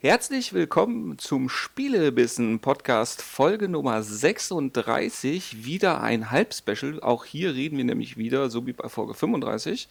[0.00, 5.64] Herzlich willkommen zum Spielebissen Podcast Folge Nummer 36.
[5.64, 7.00] Wieder ein Halbspecial.
[7.02, 9.88] Auch hier reden wir nämlich wieder, so wie bei Folge 35,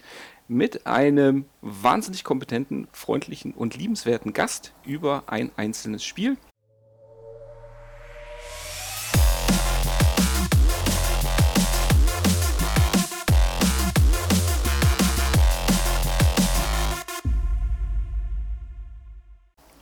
[0.48, 6.38] mit einem wahnsinnig kompetenten, freundlichen und liebenswerten Gast über ein einzelnes Spiel.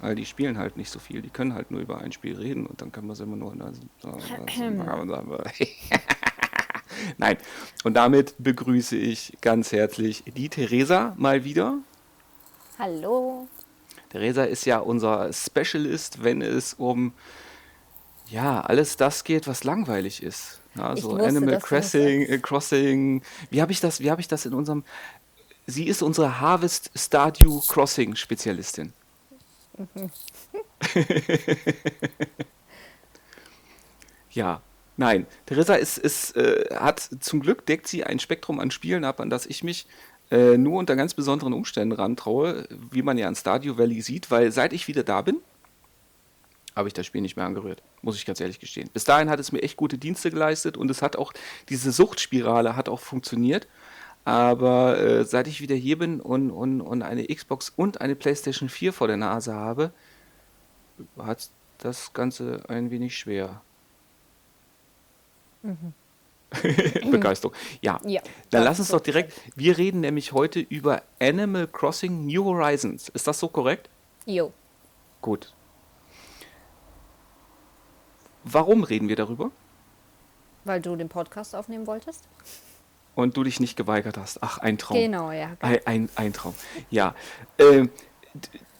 [0.06, 1.24] Weil die spielen halt nicht so viel.
[1.24, 3.54] Die können halt nur über ein Spiel reden und dann kann man es immer nur.
[3.54, 3.64] in
[7.18, 7.38] Nein.
[7.84, 11.80] Und damit begrüße ich ganz herzlich die Theresa mal wieder.
[12.78, 13.48] Hallo.
[14.10, 17.12] Theresa ist ja unser Specialist, wenn es um
[18.30, 20.62] ja, alles das geht, was langweilig ist.
[20.76, 23.24] Ja, so wusste, Animal Crossing, Crossing.
[23.50, 24.84] Wie habe ich das, wie habe ich das in unserem
[25.66, 28.94] Sie ist unsere Harvest Stardew Crossing Spezialistin.
[34.32, 34.62] ja,
[34.98, 35.28] nein.
[35.46, 39.30] Theresa ist, ist, äh, hat zum Glück deckt sie ein Spektrum an Spielen ab, an
[39.30, 39.88] das ich mich
[40.32, 44.52] äh, nur unter ganz besonderen Umständen rantraue, wie man ja an Stardew Valley sieht, weil
[44.52, 45.38] seit ich wieder da bin,
[46.76, 48.90] habe ich das Spiel nicht mehr angerührt, muss ich ganz ehrlich gestehen.
[48.92, 51.32] Bis dahin hat es mir echt gute Dienste geleistet und es hat auch,
[51.70, 53.68] diese Suchtspirale hat auch funktioniert.
[54.26, 58.70] Aber äh, seit ich wieder hier bin und, und, und eine Xbox und eine PlayStation
[58.70, 59.92] 4 vor der Nase habe,
[61.18, 63.62] hat das Ganze ein wenig schwer.
[65.62, 65.94] Mhm.
[67.12, 67.56] Begeisterung.
[67.82, 69.34] Ja, ja dann lass uns doch direkt.
[69.56, 73.10] Wir reden nämlich heute über Animal Crossing New Horizons.
[73.10, 73.90] Ist das so korrekt?
[74.26, 74.52] Jo.
[75.22, 75.54] Gut.
[78.44, 79.52] Warum reden wir darüber?
[80.64, 82.28] Weil du den Podcast aufnehmen wolltest?
[83.16, 84.44] Und du dich nicht geweigert hast.
[84.44, 84.98] Ach, ein Traum.
[84.98, 85.52] Genau, ja.
[85.62, 86.54] Ein, ein, ein Traum.
[86.90, 87.16] Ja.
[87.58, 87.88] Äh,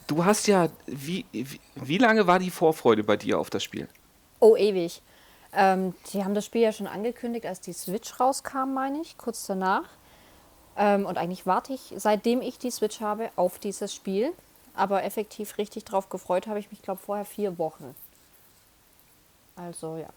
[0.08, 3.88] du hast ja, wie, wie, wie, lange war die Vorfreude bei dir auf das Spiel?
[4.40, 5.02] Oh, ewig.
[5.54, 9.46] Ähm, die haben das Spiel ja schon angekündigt, als die Switch rauskam, meine ich, kurz
[9.48, 9.88] danach.
[10.78, 14.34] Ähm, und eigentlich warte ich, seitdem ich die Switch habe, auf dieses Spiel.
[14.76, 17.96] Aber effektiv richtig drauf gefreut habe ich mich, glaube vorher vier Wochen.
[19.56, 20.10] Also ja.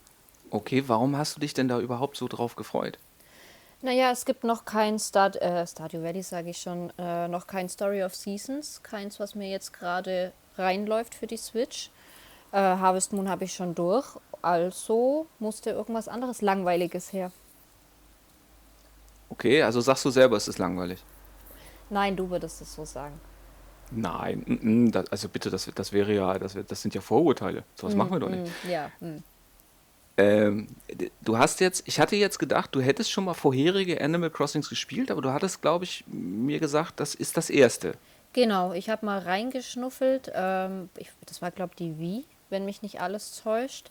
[0.50, 2.98] Okay, warum hast du dich denn da überhaupt so drauf gefreut?
[3.80, 7.68] Naja, es gibt noch kein Start, äh, Stardew Valley, sage ich schon, äh, noch kein
[7.68, 11.90] Story of Seasons, keins, was mir jetzt gerade reinläuft für die Switch.
[12.50, 17.30] Äh, Harvest Moon habe ich schon durch, also musste irgendwas anderes Langweiliges her.
[19.28, 21.04] Okay, also sagst du selber, es ist langweilig.
[21.90, 23.20] Nein, du würdest es so sagen.
[23.90, 27.64] Nein, n -n, das, also bitte, das, das wäre ja, das, das sind ja Vorurteile.
[27.74, 28.44] So was mm, machen wir doch nicht.
[28.64, 28.90] Mm, ja.
[29.00, 29.22] Mm.
[30.18, 30.66] Ähm,
[31.22, 35.12] du hast jetzt, ich hatte jetzt gedacht, du hättest schon mal vorherige Animal Crossings gespielt,
[35.12, 37.92] aber du hattest, glaube ich, mir gesagt, das ist das erste.
[38.32, 40.32] Genau, ich habe mal reingeschnuffelt.
[40.34, 43.90] Ähm, ich, das war, glaube ich, die Wii, wenn mich nicht alles täuscht.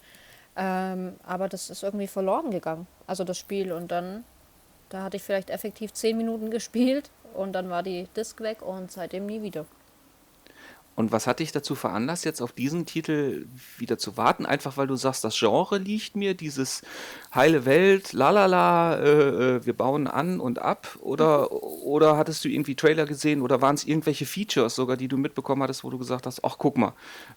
[0.57, 3.71] Ähm, aber das ist irgendwie verloren gegangen, also das Spiel.
[3.71, 4.25] Und dann,
[4.89, 8.91] da hatte ich vielleicht effektiv zehn Minuten gespielt und dann war die Disc weg und
[8.91, 9.65] seitdem nie wieder.
[10.97, 13.45] Und was hat dich dazu veranlasst, jetzt auf diesen Titel
[13.77, 14.47] wieder zu warten?
[14.47, 16.81] Einfach weil du sagst, das Genre liegt mir, dieses
[17.35, 20.97] heile Welt, lalala, äh, äh, wir bauen an und ab?
[21.01, 25.17] Oder, oder hattest du irgendwie Trailer gesehen oder waren es irgendwelche Features sogar, die du
[25.17, 26.93] mitbekommen hattest, wo du gesagt hast, ach guck mal,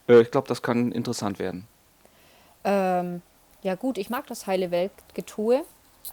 [0.09, 1.67] äh, ich glaube, das kann interessant werden?
[2.63, 3.21] Ähm,
[3.61, 5.63] ja gut, ich mag das heile Welt-Getue.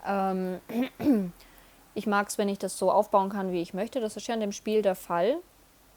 [0.07, 0.59] Ähm,
[1.95, 4.01] ich mag es, wenn ich das so aufbauen kann, wie ich möchte.
[4.01, 5.39] Das ist ja in dem Spiel der Fall.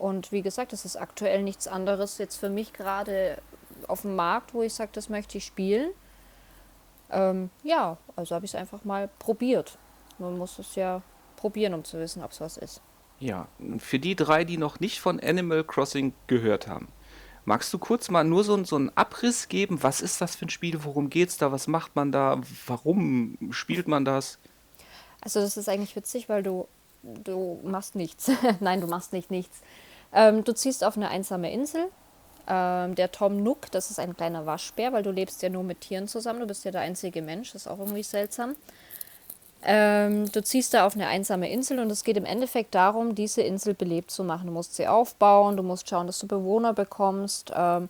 [0.02, 3.38] Und wie gesagt, das ist aktuell nichts anderes jetzt für mich gerade
[3.88, 5.92] auf dem Markt, wo ich sage, das möchte ich spielen.
[7.12, 9.78] Ähm, ja, also habe ich es einfach mal probiert.
[10.18, 11.04] Man muss es ja
[11.36, 12.82] probieren, um zu wissen, ob es was ist.
[13.20, 13.48] Ja,
[13.78, 16.88] für die drei, die noch nicht von Animal Crossing gehört haben,
[17.46, 19.84] magst du kurz mal nur so, so einen Abriss geben?
[19.84, 20.84] Was ist das für ein Spiel?
[20.84, 21.52] Worum geht es da?
[21.52, 22.42] Was macht man da?
[22.66, 24.40] Warum spielt man das?
[25.22, 26.68] Also das ist eigentlich witzig, weil du,
[27.04, 28.32] du machst nichts.
[28.60, 29.62] Nein, du machst nicht nichts.
[30.14, 31.88] Ähm, du ziehst auf eine einsame Insel.
[32.48, 35.82] Ähm, der Tom Nook, das ist ein kleiner Waschbär, weil du lebst ja nur mit
[35.82, 36.40] Tieren zusammen.
[36.40, 38.56] Du bist ja der einzige Mensch, das ist auch irgendwie seltsam.
[39.64, 43.44] Ähm, du ziehst da auf eine einsame Insel und es geht im Endeffekt darum, diese
[43.44, 44.48] Insel belebt zu machen.
[44.48, 47.52] Du musst sie aufbauen, du musst schauen, dass du Bewohner bekommst.
[47.56, 47.88] Ähm,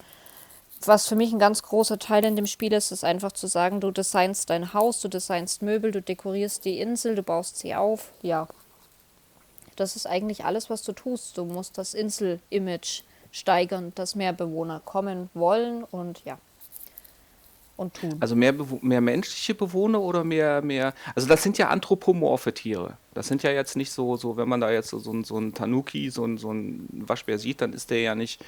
[0.86, 3.80] was für mich ein ganz großer Teil in dem Spiel ist, ist einfach zu sagen,
[3.80, 8.10] du designst dein Haus, du designst Möbel, du dekorierst die Insel, du baust sie auf.
[8.22, 8.48] Ja,
[9.82, 11.38] das ist eigentlich alles, was du tust.
[11.38, 13.02] Du musst das Insel-Image
[13.32, 16.38] steigern, dass mehr Bewohner kommen wollen und ja.
[17.78, 18.16] Und tun.
[18.20, 20.94] Also mehr, mehr menschliche Bewohner oder mehr, mehr.
[21.16, 22.98] Also das sind ja anthropomorphe Tiere.
[23.16, 25.54] Das sind ja jetzt nicht so, so wenn man da jetzt so, so, so ein
[25.56, 28.44] Tanuki, so ein, so ein Waschbär sieht, dann ist der ja nicht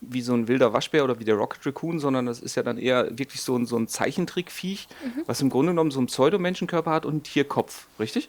[0.00, 2.78] wie so ein wilder Waschbär oder wie der Rocket Raccoon, sondern das ist ja dann
[2.78, 4.88] eher wirklich so ein, so ein Zeichentrickviech,
[5.26, 8.28] was im Grunde genommen so einen Pseudomenschenkörper hat und einen Tierkopf, richtig?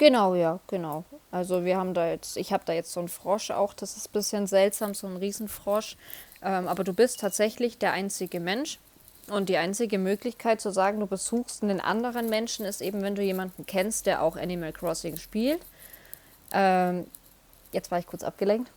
[0.00, 1.04] Genau, ja, genau.
[1.30, 4.08] Also wir haben da jetzt, ich habe da jetzt so einen Frosch auch, das ist
[4.08, 5.98] ein bisschen seltsam, so ein Riesenfrosch.
[6.42, 8.78] Ähm, aber du bist tatsächlich der einzige Mensch.
[9.28, 13.20] Und die einzige Möglichkeit zu sagen, du besuchst einen anderen Menschen, ist eben, wenn du
[13.20, 15.60] jemanden kennst, der auch Animal Crossing spielt.
[16.54, 17.06] Ähm,
[17.72, 18.72] jetzt war ich kurz abgelenkt.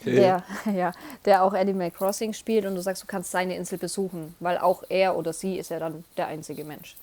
[0.00, 0.14] Okay.
[0.16, 0.42] Der,
[0.74, 0.92] ja,
[1.26, 4.84] der auch Animal Crossing spielt und du sagst, du kannst seine Insel besuchen, weil auch
[4.88, 6.96] er oder sie ist ja dann der einzige Mensch.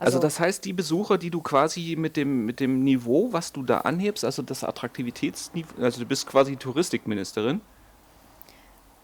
[0.00, 3.62] Also das heißt, die Besucher, die du quasi mit dem, mit dem Niveau, was du
[3.62, 7.60] da anhebst, also das Attraktivitätsniveau, also du bist quasi Touristikministerin,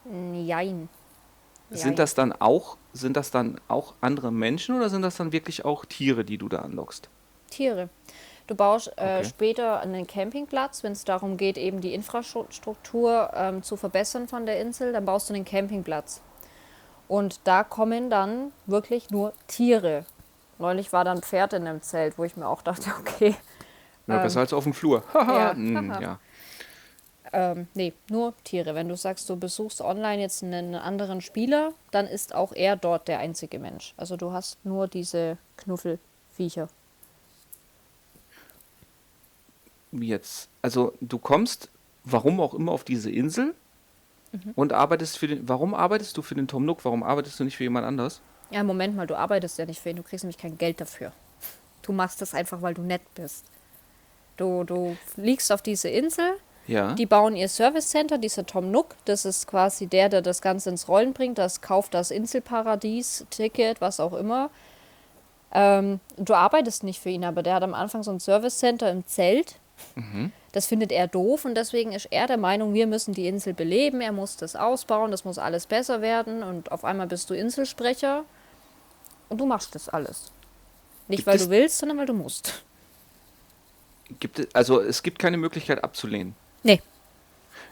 [0.04, 0.88] Jein.
[1.70, 1.96] sind Jein.
[1.96, 5.84] das dann auch, sind das dann auch andere Menschen oder sind das dann wirklich auch
[5.84, 7.10] Tiere, die du da anlockst?
[7.50, 7.90] Tiere.
[8.46, 9.24] Du baust äh, Okay.
[9.24, 14.60] später einen Campingplatz, wenn es darum geht, eben die Infrastruktur ähm, zu verbessern von der
[14.60, 16.22] Insel, dann baust du einen Campingplatz.
[17.08, 20.04] Und da kommen dann wirklich nur Tiere.
[20.58, 23.36] Neulich war dann ein Pferd in einem Zelt, wo ich mir auch dachte, okay,
[24.06, 25.04] Ja, besser als auf dem Flur.
[25.14, 26.20] Haha, hm, ja.
[27.32, 28.74] ähm, nee, nur Tiere.
[28.74, 33.08] Wenn du sagst, du besuchst online jetzt einen anderen Spieler, dann ist auch er dort
[33.08, 33.94] der einzige Mensch.
[33.96, 36.68] Also du hast nur diese Knuffelviecher.
[39.92, 40.48] Jetzt?
[40.62, 41.70] Also du kommst,
[42.04, 43.54] warum auch immer, auf diese Insel
[44.32, 44.56] Mhm.
[44.56, 45.48] und arbeitest für den.
[45.48, 46.84] Warum arbeitest du für den Tom Nook?
[46.84, 48.22] Warum arbeitest du nicht für jemand anders?
[48.50, 51.12] Ja, Moment mal, du arbeitest ja nicht für ihn, du kriegst nämlich kein Geld dafür.
[51.82, 53.44] Du machst das einfach, weil du nett bist.
[54.36, 56.34] Du, du fliegst auf diese Insel,
[56.66, 56.92] Ja.
[56.94, 60.68] die bauen ihr Service Center, dieser Tom Nook, das ist quasi der, der das Ganze
[60.70, 64.50] ins Rollen bringt, das kauft das Inselparadies-Ticket, was auch immer.
[65.52, 68.90] Ähm, du arbeitest nicht für ihn, aber der hat am Anfang so ein Service Center
[68.90, 69.56] im Zelt.
[70.52, 74.00] Das findet er doof und deswegen ist er der Meinung, wir müssen die Insel beleben,
[74.00, 78.24] er muss das ausbauen, das muss alles besser werden und auf einmal bist du Inselsprecher
[79.28, 80.30] und du machst das alles.
[81.08, 82.64] Nicht, Gibt weil du willst, sondern weil du musst.
[84.20, 86.34] Gibt es, also es gibt keine Möglichkeit abzulehnen.
[86.62, 86.80] Nee.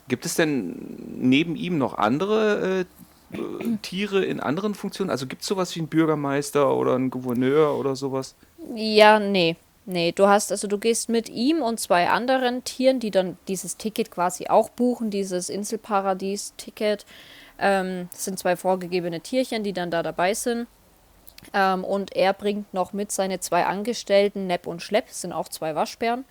[0.08, 2.86] Gibt es denn neben ihm noch andere
[3.32, 5.10] äh, äh, Tiere in anderen Funktionen?
[5.10, 8.34] Also gibt es sowas wie einen Bürgermeister oder einen Gouverneur oder sowas?
[8.74, 9.56] Ja, nee.
[9.86, 13.76] Nee, du hast, also du gehst mit ihm und zwei anderen Tieren, die dann dieses
[13.76, 17.04] Ticket quasi auch buchen, dieses Inselparadies-Ticket.
[17.58, 20.66] Ähm, das sind zwei vorgegebene Tierchen, die dann da dabei sind.
[21.52, 25.48] Ähm, und er bringt noch mit seine zwei Angestellten, Nepp und Schlepp, das sind auch
[25.48, 26.24] zwei Waschbären.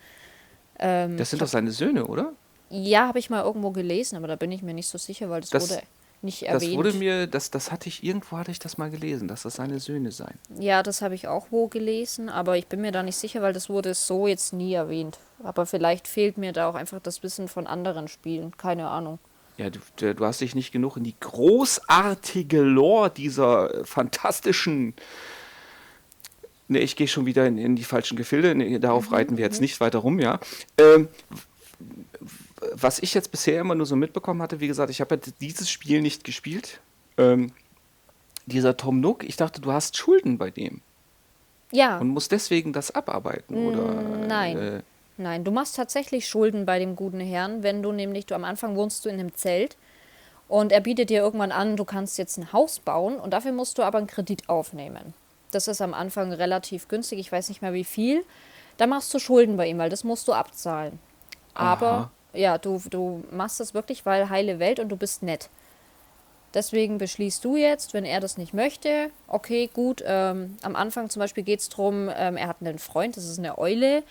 [0.78, 2.32] Ähm, Das sind doch seine Söhne, oder?
[2.70, 5.42] ja, habe ich mal irgendwo gelesen, aber da bin ich mir nicht so sicher, weil
[5.42, 5.82] das, Das- wurde
[6.22, 6.76] nicht Das erwähnt.
[6.76, 9.78] wurde mir, das, das hatte ich, irgendwo hatte ich das mal gelesen, dass das seine
[9.78, 10.38] Söhne seien.
[10.58, 13.52] Ja, das habe ich auch wo gelesen, aber ich bin mir da nicht sicher, weil
[13.52, 15.18] das wurde so jetzt nie erwähnt.
[15.44, 19.18] Aber vielleicht fehlt mir da auch einfach das Wissen von anderen Spielen, keine Ahnung.
[19.56, 24.94] Ja, du, du hast dich nicht genug in die großartige Lore dieser fantastischen.
[26.66, 28.54] Ne, ich gehe schon wieder in, in die falschen Gefilde.
[28.54, 30.40] Nee, darauf reiten wir jetzt nicht weiter rum, ja.
[30.78, 31.08] Ähm,
[32.72, 35.70] was ich jetzt bisher immer nur so mitbekommen hatte, wie gesagt, ich habe ja dieses
[35.70, 36.80] Spiel nicht gespielt.
[37.18, 37.52] Ähm,
[38.46, 40.80] dieser Tom Nook, ich dachte, du hast Schulden bei dem
[41.70, 44.02] Ja, und musst deswegen das abarbeiten, oder?
[44.26, 44.56] nein.
[44.58, 44.82] Äh,
[45.16, 48.76] nein, du machst tatsächlich Schulden bei dem guten Herrn, wenn du nämlich, du am Anfang
[48.76, 49.76] wohnst du in einem Zelt
[50.48, 53.78] und er bietet dir irgendwann an, du kannst jetzt ein Haus bauen und dafür musst
[53.78, 55.14] du aber einen Kredit aufnehmen.
[55.50, 58.24] Das ist am Anfang relativ günstig, ich weiß nicht mehr wie viel.
[58.76, 60.98] Da machst du Schulden bei ihm, weil das musst du abzahlen.
[61.54, 62.10] Aber Aha.
[62.32, 65.48] ja, du, du machst das wirklich, weil heile Welt und du bist nett.
[66.54, 71.18] Deswegen beschließt du jetzt, wenn er das nicht möchte, okay, gut, ähm, am Anfang zum
[71.20, 74.04] Beispiel geht es darum, ähm, er hat einen Freund, das ist eine Eule,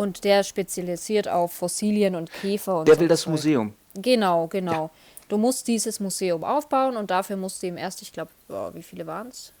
[0.00, 3.32] und der spezialisiert auf Fossilien und Käfer und der so will das Zeug.
[3.32, 3.74] Museum.
[3.94, 4.90] Genau, genau.
[5.28, 8.30] Du musst dieses Museum aufbauen und dafür musst du ihm erst, ich glaube,
[8.72, 9.52] wie viele waren es?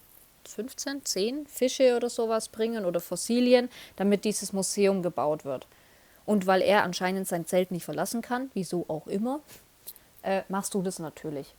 [0.48, 5.66] 15, 10 Fische oder sowas bringen oder Fossilien, damit dieses Museum gebaut wird.
[6.24, 9.40] Und weil er anscheinend sein Zelt nicht verlassen kann, wieso auch immer,
[10.22, 11.54] äh, machst du das natürlich.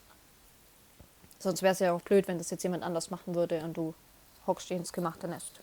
[1.38, 3.94] Sonst wäre es ja auch blöd, wenn das jetzt jemand anders machen würde und du
[4.48, 5.60] hockst ins gemachte Nest.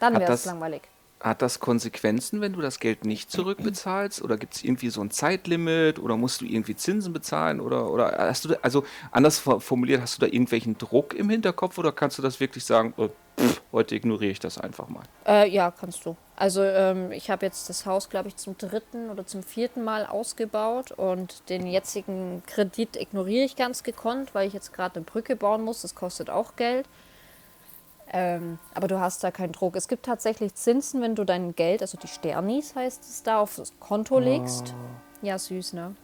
[0.00, 0.82] Dann wäre es langweilig.
[1.22, 4.22] Hat das Konsequenzen, wenn du das Geld nicht zurückbezahlst?
[4.22, 6.00] Oder gibt es irgendwie so ein Zeitlimit?
[6.00, 7.60] Oder musst du irgendwie Zinsen bezahlen?
[7.60, 11.30] Oder, oder hast du, da, also anders for- formuliert, hast du da irgendwelchen Druck im
[11.30, 11.78] Hinterkopf?
[11.78, 13.08] Oder kannst du das wirklich sagen, äh,
[13.40, 15.04] pff, heute ignoriere ich das einfach mal?
[15.24, 16.16] Äh, ja, kannst du.
[16.34, 20.06] Also ähm, ich habe jetzt das Haus, glaube ich, zum dritten oder zum vierten Mal
[20.06, 25.36] ausgebaut und den jetzigen Kredit ignoriere ich ganz gekonnt, weil ich jetzt gerade eine Brücke
[25.36, 25.82] bauen muss.
[25.82, 26.86] Das kostet auch Geld.
[28.12, 29.74] Ähm, aber du hast da keinen Druck.
[29.74, 33.56] Es gibt tatsächlich Zinsen, wenn du dein Geld, also die Sternis heißt es da, auf
[33.56, 34.74] das Konto legst.
[35.22, 35.94] Ja, süß, ne?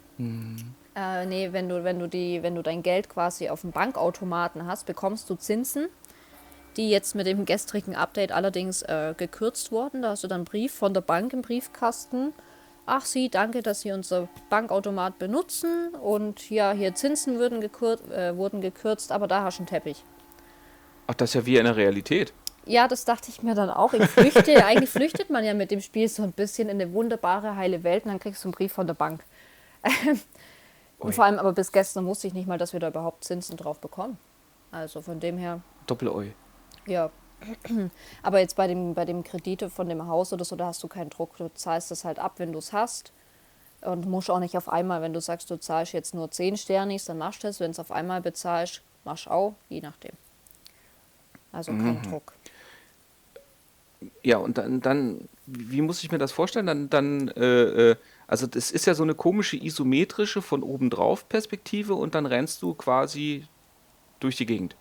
[0.97, 4.67] Äh, nee, wenn du, wenn, du die, wenn du dein Geld quasi auf dem Bankautomaten
[4.67, 5.89] hast, bekommst du Zinsen,
[6.77, 10.03] die jetzt mit dem gestrigen Update allerdings äh, gekürzt wurden.
[10.03, 12.33] Da hast du dann einen Brief von der Bank im Briefkasten.
[12.87, 15.95] Ach Sie, danke, dass Sie unser Bankautomat benutzen.
[15.95, 20.03] Und ja, hier Zinsen würden gekür äh, wurden gekürzt, aber da hast du einen Teppich.
[21.09, 22.33] Ach, das ist ja wie in der Realität.
[22.67, 23.95] Ja, das dachte ich mir dann auch.
[23.95, 27.57] Ich flüchte, eigentlich flüchtet man ja mit dem Spiel so ein bisschen in eine wunderbare,
[27.57, 29.25] heile Welt und dann kriegst du einen Brief von der Bank.
[30.99, 31.13] und Ui.
[31.13, 33.81] vor allem aber bis gestern wusste ich nicht mal, dass wir da überhaupt Zinsen drauf
[33.81, 34.19] bekommen.
[34.71, 36.33] Also von dem her, Doppel-Oi.
[36.87, 37.11] ja.
[38.25, 40.89] Aber jetzt bei dem, bei dem Kredite von dem Haus oder so, da hast du
[40.89, 41.37] keinen Druck.
[41.37, 43.13] Du zahlst das halt ab, wenn du es hast.
[43.81, 47.05] Und musst auch nicht auf einmal, wenn du sagst, du zahlst jetzt nur 10 Sternis,
[47.05, 47.61] dann machst du das.
[47.61, 50.17] Wenn es auf einmal bezahlst, machst du auch, je nachdem.
[51.59, 52.33] Also kein Druck.
[54.23, 56.67] Ja, und dann, dann, wie muss ich mir das vorstellen?
[56.67, 57.97] Dann, dann, äh, äh,
[58.29, 62.63] also das ist ja so eine komische isometrische von oben drauf Perspektive und dann rennst
[62.63, 63.45] du quasi
[64.21, 64.77] durch die Gegend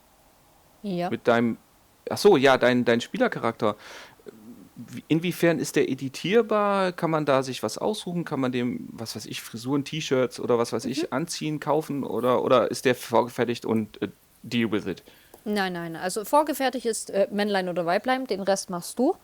[0.83, 1.09] Ja.
[1.09, 1.57] mit deinem,
[2.09, 3.75] ach so, ja, dein, dein Spielercharakter.
[4.75, 6.91] Wie- Inwiefern ist der editierbar?
[6.91, 8.23] Kann man da sich was aussuchen?
[8.23, 12.03] Kann man dem, was weiß ich, Frisuren, T-Shirts oder was weiß ich, anziehen, kaufen?
[12.03, 14.09] Oder, oder ist der vorgefertigt und äh,
[14.43, 15.03] deal with it?
[15.47, 15.95] Nein, nein.
[15.95, 19.15] Also vorgefertigt ist äh, Männlein oder Weiblein, den Rest machst du.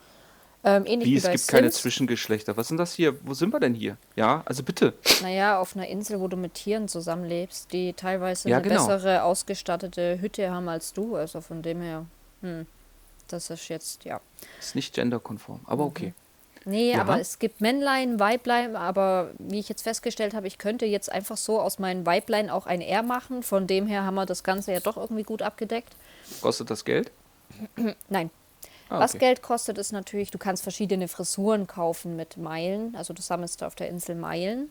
[0.63, 1.82] Ähm, ähnlich Wie, wie es gibt keine Sims.
[1.82, 2.56] Zwischengeschlechter.
[2.56, 3.18] Was sind das hier?
[3.27, 3.98] Wo sind wir denn hier?
[4.15, 4.94] Ja, also bitte.
[5.22, 8.88] Naja, auf einer Insel, wo du mit Tieren zusammenlebst, die teilweise Ja, eine genau.
[8.88, 11.18] bessere ausgestattete Hütte haben als du.
[11.18, 12.06] Also von dem her,
[12.42, 12.65] hm,
[13.27, 14.22] das ist jetzt, ja.
[14.62, 16.13] Ist nicht genderkonform, aber okay.
[16.63, 17.01] Nee, Ja.
[17.01, 21.36] aber es gibt Männlein, Weiblein, aber wie ich jetzt festgestellt habe, ich könnte jetzt einfach
[21.36, 23.44] so aus meinen Weiblein auch ein R machen.
[23.44, 25.94] Von dem her haben wir das Ganze ja doch irgendwie gut abgedeckt.
[26.42, 27.12] Kostet das Geld?
[28.10, 28.30] Nein.
[28.89, 29.20] Ah, Was okay.
[29.20, 32.96] Geld kostet, ist natürlich, du kannst verschiedene Frisuren kaufen mit Meilen.
[32.96, 34.70] Also du sammelst auf der Insel Meilen.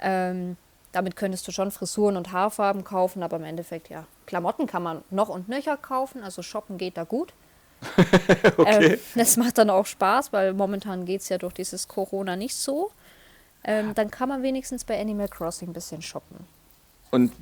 [0.00, 0.56] Ähm,
[0.92, 5.02] damit könntest du schon Frisuren und Haarfarben kaufen, aber im Endeffekt, ja, Klamotten kann man
[5.10, 6.22] noch und nöcher kaufen.
[6.22, 7.32] Also shoppen geht da gut.
[8.56, 8.94] Okay.
[8.94, 12.54] Ähm, das macht dann auch Spaß, weil momentan geht es ja durch dieses Corona nicht
[12.54, 12.90] so.
[13.62, 16.38] Ähm, dann kann man wenigstens bei Animal Crossing ein bisschen shoppen.
[17.10, 17.32] Und,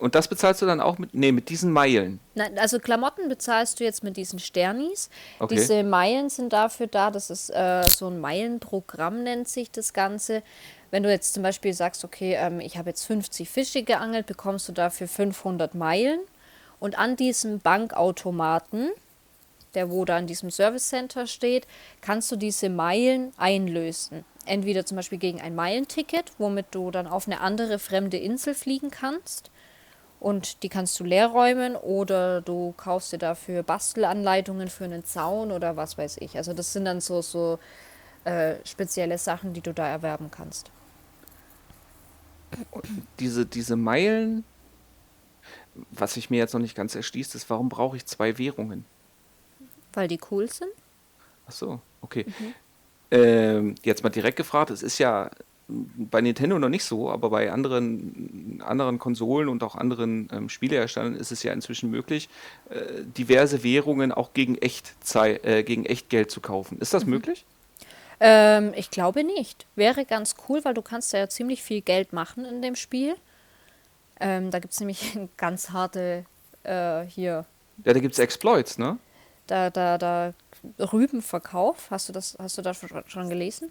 [0.00, 2.20] und das bezahlst du dann auch mit, nee, mit diesen Meilen.
[2.34, 5.10] Nein, also Klamotten bezahlst du jetzt mit diesen Sternis.
[5.38, 5.54] Okay.
[5.54, 10.42] Diese Meilen sind dafür da, das ist äh, so ein Meilenprogramm, nennt sich das Ganze.
[10.90, 14.68] Wenn du jetzt zum Beispiel sagst, okay, ähm, ich habe jetzt 50 Fische geangelt, bekommst
[14.68, 16.20] du dafür 500 Meilen.
[16.80, 18.90] Und an diesem Bankautomaten,
[19.74, 21.66] der wo da in diesem Service Center steht,
[22.00, 24.24] kannst du diese Meilen einlösen.
[24.44, 28.90] Entweder zum Beispiel gegen ein Meilenticket, womit du dann auf eine andere fremde Insel fliegen
[28.90, 29.50] kannst.
[30.22, 35.50] Und die kannst du leer räumen oder du kaufst dir dafür Bastelanleitungen für einen Zaun
[35.50, 36.36] oder was weiß ich.
[36.36, 37.58] Also das sind dann so, so
[38.22, 40.70] äh, spezielle Sachen, die du da erwerben kannst.
[43.18, 44.44] Diese, diese Meilen,
[45.90, 48.84] was sich mir jetzt noch nicht ganz erschließt, ist, warum brauche ich zwei Währungen?
[49.92, 50.70] Weil die cool sind?
[51.48, 52.26] Ach so, okay.
[52.28, 52.54] Mhm.
[53.10, 55.32] Ähm, jetzt mal direkt gefragt, es ist ja
[55.96, 61.14] bei Nintendo noch nicht so, aber bei anderen, anderen Konsolen und auch anderen ähm, Spieleherstellern
[61.14, 62.28] ist es ja inzwischen möglich,
[62.70, 66.78] äh, diverse Währungen auch gegen, Echtzei äh, gegen Echtgeld zu kaufen.
[66.78, 67.04] Ist Mhm.
[67.04, 67.46] das möglich?
[68.20, 69.66] Ähm, ich glaube nicht.
[69.74, 73.16] Wäre ganz cool, weil du kannst ja ziemlich viel Geld machen in dem Spiel.
[74.20, 76.26] Ähm, da gibt es nämlich ganz harte
[76.64, 77.46] äh, hier,
[77.84, 78.98] Ja, da gibt es Exploits, ne?
[79.46, 80.34] da, da, da
[80.78, 81.90] Rübenverkauf.
[81.90, 83.70] Hast du das, hast du das schon gelesen?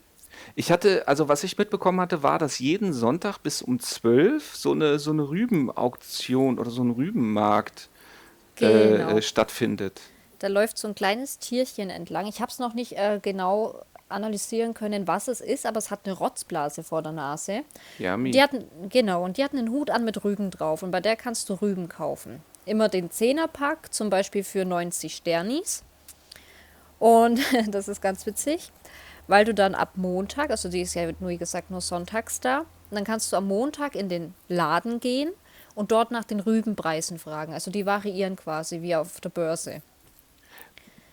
[0.56, 4.72] Ich hatte, also was ich mitbekommen hatte, war, dass jeden Sonntag bis um 12 so
[4.72, 7.90] eine, so eine Rübenauktion oder so ein Rübenmarkt
[8.60, 9.18] äh, Genau.
[9.18, 10.02] äh, stattfindet.
[10.40, 12.28] Da läuft so ein kleines Tierchen entlang.
[12.28, 16.02] Ich habe es noch nicht äh, genau analysieren können, was es ist, aber es hat
[16.06, 17.62] eine Rotzblase vor der Nase.
[17.98, 18.32] Ja, mi.
[18.32, 21.16] Die hatten, genau, und die hatten einen Hut an mit Rüben drauf und bei der
[21.16, 22.42] kannst du Rüben kaufen.
[22.66, 25.84] Immer den Zehnerpack, zum Beispiel für 90 Sternis.
[27.00, 28.72] Und das ist ganz witzig,
[29.28, 32.66] weil du dann ab Montag, also die ist ja nur wie gesagt nur sonntags da,
[32.92, 35.32] dann kannst du am Montag in den Laden gehen
[35.76, 37.54] und dort nach den Rübenpreisen fragen.
[37.54, 39.82] Also die variieren quasi wie auf der Börse.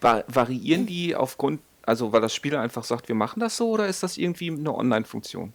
[0.00, 3.86] Va variieren die aufgrund, also weil das Spiel einfach sagt, wir machen das so, oder
[3.86, 5.52] ist das irgendwie eine Online-Funktion?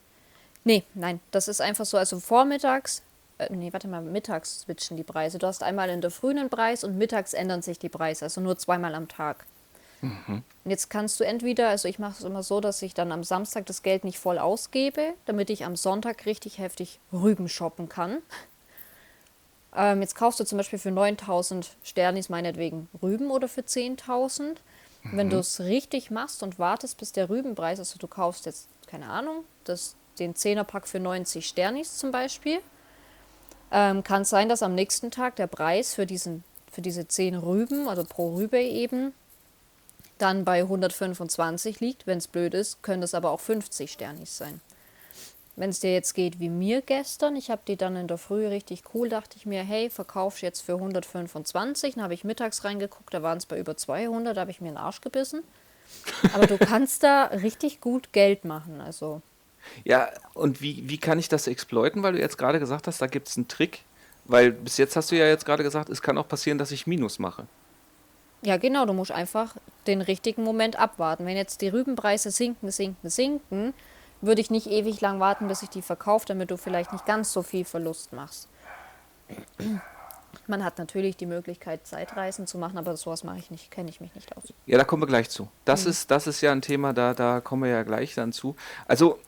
[0.65, 3.03] Nee, nein, das ist einfach so, also vormittags,
[3.37, 5.37] äh, nee, warte mal, mittags switchen die Preise.
[5.37, 8.39] Du hast einmal in der Früh einen Preis und mittags ändern sich die Preise, also
[8.39, 9.45] nur zweimal am Tag.
[10.03, 13.23] Und jetzt kannst du entweder, also ich mache es immer so, dass ich dann am
[13.23, 18.17] Samstag das Geld nicht voll ausgebe, damit ich am Sonntag richtig heftig Rüben shoppen kann.
[19.75, 24.57] Ähm, jetzt kaufst du zum Beispiel für 9000 Sternis meinetwegen Rüben oder für 10.000.
[25.11, 29.09] Wenn du es richtig machst und wartest, bis der Rübenpreis, also du kaufst jetzt, keine
[29.09, 32.59] Ahnung, das den Zehnerpack für 90 Sternis zum Beispiel,
[33.71, 37.35] ähm, kann es sein, dass am nächsten Tag der Preis für, diesen, für diese 10
[37.35, 39.13] Rüben, also pro Rübe eben,
[40.23, 42.07] dann bei 125 liegt.
[42.07, 44.61] Wenn es blöd ist, können es aber auch 50 Sternis sein.
[45.55, 48.47] Wenn es dir jetzt geht wie mir gestern, ich habe die dann in der Früh
[48.47, 51.95] richtig cool, dachte ich mir, hey, verkauf jetzt für 125.
[51.95, 54.69] Dann habe ich mittags reingeguckt, da waren es bei über 200, da habe ich mir
[54.69, 55.43] den Arsch gebissen.
[56.33, 59.21] Aber du kannst da richtig gut Geld machen, also.
[59.83, 63.07] Ja, und wie, wie kann ich das exploiten, weil du jetzt gerade gesagt hast, da
[63.07, 63.81] gibt es einen Trick?
[64.25, 66.87] Weil bis jetzt hast du ja jetzt gerade gesagt, es kann auch passieren, dass ich
[66.87, 67.45] Minus mache.
[68.43, 69.55] Ja, genau, du musst einfach
[69.87, 71.25] den richtigen Moment abwarten.
[71.25, 73.73] Wenn jetzt die Rübenpreise sinken, sinken, sinken,
[74.21, 77.31] würde ich nicht ewig lang warten, bis ich die verkaufe, damit du vielleicht nicht ganz
[77.31, 78.49] so viel Verlust machst.
[80.47, 84.01] Man hat natürlich die Möglichkeit, Zeitreisen zu machen, aber sowas mache ich nicht, kenne ich
[84.01, 84.53] mich nicht aus.
[84.65, 85.47] Ja, da kommen wir gleich zu.
[85.63, 85.91] Das, mhm.
[85.91, 88.55] ist, das ist ja ein Thema, da, da kommen wir ja gleich dann zu.
[88.87, 89.19] Also,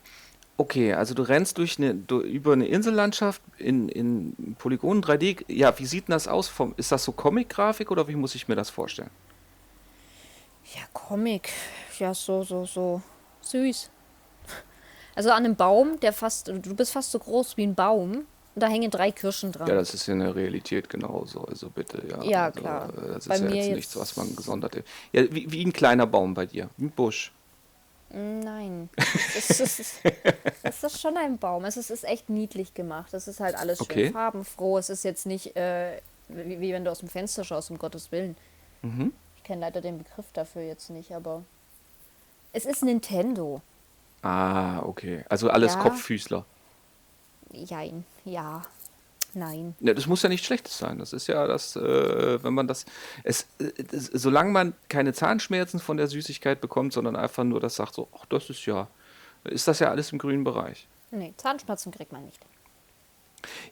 [0.56, 5.44] okay, also du rennst durch eine, du, über eine Insellandschaft in, in Polygonen 3D.
[5.48, 6.48] Ja, wie sieht denn das aus?
[6.48, 9.10] Vom, ist das so Comic-Grafik oder wie muss ich mir das vorstellen?
[10.74, 11.50] Ja, Comic.
[11.98, 13.02] Ja, so, so, so
[13.42, 13.90] süß.
[15.14, 18.26] Also an einem Baum, der fast, du bist fast so groß wie ein Baum.
[18.54, 19.68] Und da hängen drei Kirschen dran.
[19.68, 21.42] Ja, das ist in der Realität genauso.
[21.42, 22.22] Also bitte, ja.
[22.22, 22.88] Ja, also, klar.
[22.88, 24.82] Äh, das ist bei ja jetzt nichts, was man gesondert.
[25.12, 27.32] Ja, wie, wie ein kleiner Baum bei dir, ein Busch.
[28.10, 28.88] Nein,
[29.36, 30.00] es ist,
[30.62, 31.64] es ist schon ein Baum.
[31.64, 33.12] Es ist, ist echt niedlich gemacht.
[33.12, 34.04] Es ist halt alles okay.
[34.04, 34.78] schön farbenfroh.
[34.78, 38.12] Es ist jetzt nicht äh, wie, wie, wenn du aus dem Fenster schaust, um Gottes
[38.12, 38.36] Willen.
[38.82, 39.12] Mhm.
[39.36, 41.42] Ich kenne leider den Begriff dafür jetzt nicht, aber
[42.52, 43.60] es ist Nintendo.
[44.22, 45.24] Ah, okay.
[45.28, 45.80] Also alles Ja.
[45.80, 46.44] Kopffüßler.
[47.52, 48.62] Jein, ja,
[49.34, 49.74] nein.
[49.80, 50.98] Ja, das muss ja nichts Schlechtes sein.
[50.98, 52.86] Das ist ja das, äh, wenn man das,
[53.24, 57.76] es, äh, das, solange man keine Zahnschmerzen von der Süßigkeit bekommt, sondern einfach nur das
[57.76, 58.88] sagt so, ach, das ist ja,
[59.44, 60.88] ist das ja alles im grünen Bereich.
[61.10, 62.40] Nee, Zahnschmerzen kriegt man nicht.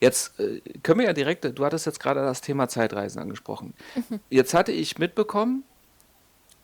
[0.01, 3.75] Jetzt äh, können wir ja direkt, du hattest jetzt gerade das Thema Zeitreisen angesprochen.
[3.95, 4.21] Mhm.
[4.31, 5.65] Jetzt hatte ich mitbekommen,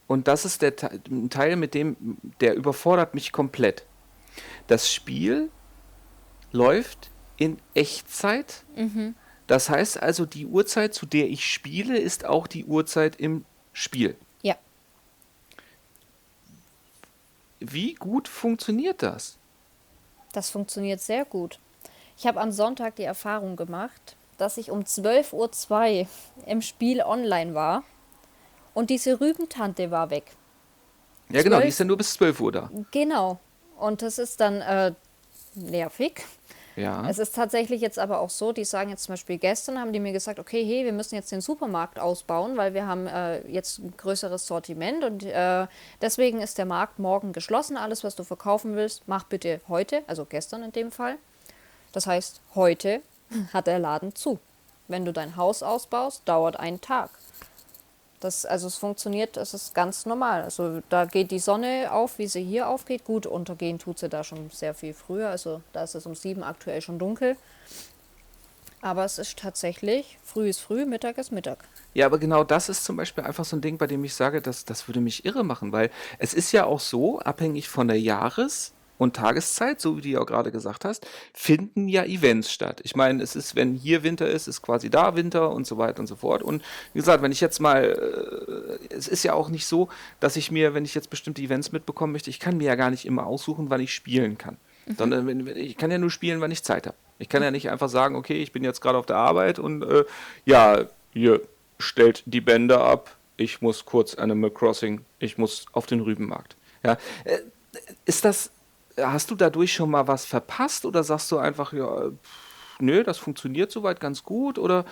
[0.06, 3.84] und das ist der Teil, mit dem, der überfordert mich komplett.
[4.66, 5.50] Das Spiel
[6.50, 7.09] läuft
[7.40, 8.62] in Echtzeit.
[8.76, 9.16] Mhm.
[9.48, 14.14] Das heißt also, die Uhrzeit, zu der ich spiele, ist auch die Uhrzeit im Spiel.
[14.42, 14.54] Ja.
[17.58, 19.38] Wie gut funktioniert das?
[20.32, 21.58] Das funktioniert sehr gut.
[22.16, 26.06] Ich habe am Sonntag die Erfahrung gemacht, dass ich um 12.02 Uhr
[26.46, 27.82] im Spiel online war
[28.74, 30.36] und diese Rübentante war weg.
[31.30, 32.70] Ja, genau, die ist ja nur bis 12 Uhr da.
[32.90, 33.40] Genau.
[33.78, 34.92] Und das ist dann äh,
[35.54, 36.24] nervig.
[36.76, 37.08] Ja.
[37.08, 40.00] Es ist tatsächlich jetzt aber auch so, die sagen jetzt zum Beispiel gestern, haben die
[40.00, 43.78] mir gesagt, okay, hey, wir müssen jetzt den Supermarkt ausbauen, weil wir haben äh, jetzt
[43.78, 45.66] ein größeres Sortiment und äh,
[46.00, 47.76] deswegen ist der Markt morgen geschlossen.
[47.76, 51.16] Alles, was du verkaufen willst, mach bitte heute, also gestern in dem Fall.
[51.92, 53.02] Das heißt, heute
[53.52, 54.38] hat der Laden zu.
[54.88, 57.10] Wenn du dein Haus ausbaust, dauert ein Tag.
[58.20, 60.42] Das, also es funktioniert, es ist ganz normal.
[60.42, 63.04] Also da geht die Sonne auf, wie sie hier aufgeht.
[63.04, 65.30] Gut, untergehen tut sie da schon sehr viel früher.
[65.30, 67.36] Also da ist es um sieben aktuell schon dunkel.
[68.82, 71.64] Aber es ist tatsächlich, früh ist früh, Mittag ist Mittag.
[71.92, 74.40] Ja, aber genau das ist zum Beispiel einfach so ein Ding, bei dem ich sage,
[74.40, 78.00] dass, das würde mich irre machen, weil es ist ja auch so, abhängig von der
[78.00, 82.82] Jahres- und Tageszeit, so wie du ja auch gerade gesagt hast, finden ja Events statt.
[82.84, 86.00] Ich meine, es ist, wenn hier Winter ist, ist quasi da Winter und so weiter
[86.00, 86.42] und so fort.
[86.42, 89.88] Und wie gesagt, wenn ich jetzt mal, äh, es ist ja auch nicht so,
[90.20, 92.90] dass ich mir, wenn ich jetzt bestimmte Events mitbekommen möchte, ich kann mir ja gar
[92.90, 94.58] nicht immer aussuchen, wann ich spielen kann.
[94.84, 94.96] Mhm.
[94.98, 96.96] Sondern ich kann ja nur spielen, wann ich Zeit habe.
[97.18, 99.82] Ich kann ja nicht einfach sagen, okay, ich bin jetzt gerade auf der Arbeit und
[99.82, 100.04] äh,
[100.44, 100.84] ja,
[101.14, 101.40] hier
[101.78, 106.54] stellt die Bänder ab, ich muss kurz Animal Crossing, ich muss auf den Rübenmarkt.
[106.84, 107.38] Ja, äh,
[108.04, 108.50] ist das
[109.02, 112.10] Hast du dadurch schon mal was verpasst oder sagst du einfach, ja,
[112.78, 114.84] nö, das funktioniert soweit ganz gut oder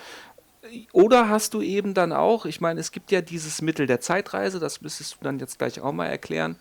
[0.91, 4.59] oder hast du eben dann auch, ich meine, es gibt ja dieses Mittel der Zeitreise,
[4.59, 6.57] das müsstest du dann jetzt gleich auch mal erklären.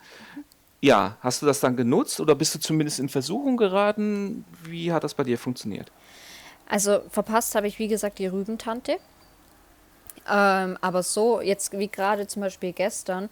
[0.81, 4.45] Ja, hast du das dann genutzt oder bist du zumindest in Versuchung geraten?
[4.63, 5.91] Wie hat das bei dir funktioniert?
[6.69, 8.99] Also verpasst habe ich, wie gesagt, die Rübentante.
[10.31, 13.31] Ähm, aber so, jetzt wie gerade zum Beispiel gestern,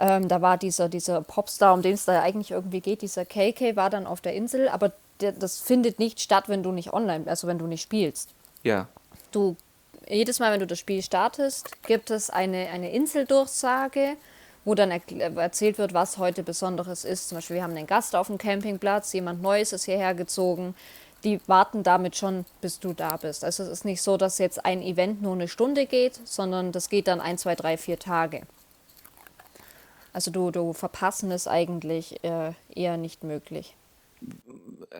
[0.00, 3.76] ähm, da war dieser, dieser Popstar, um den es da eigentlich irgendwie geht, dieser KK
[3.76, 7.26] war dann auf der Insel, aber der, das findet nicht statt, wenn du nicht online,
[7.26, 8.30] also wenn du nicht spielst.
[8.62, 8.88] Ja.
[9.30, 9.56] Du,
[10.08, 14.16] jedes Mal, wenn du das Spiel startest, gibt es eine, eine Inseldurchsage,
[14.64, 17.28] wo dann erzählt wird, was heute Besonderes ist.
[17.28, 20.74] Zum Beispiel, wir haben einen Gast auf dem Campingplatz, jemand Neues ist hierher gezogen.
[21.24, 23.44] Die warten damit schon, bis du da bist.
[23.44, 26.88] Also es ist nicht so, dass jetzt ein Event nur eine Stunde geht, sondern das
[26.88, 28.42] geht dann ein, zwei, drei, vier Tage.
[30.12, 33.74] Also du, du verpassen ist eigentlich äh, eher nicht möglich.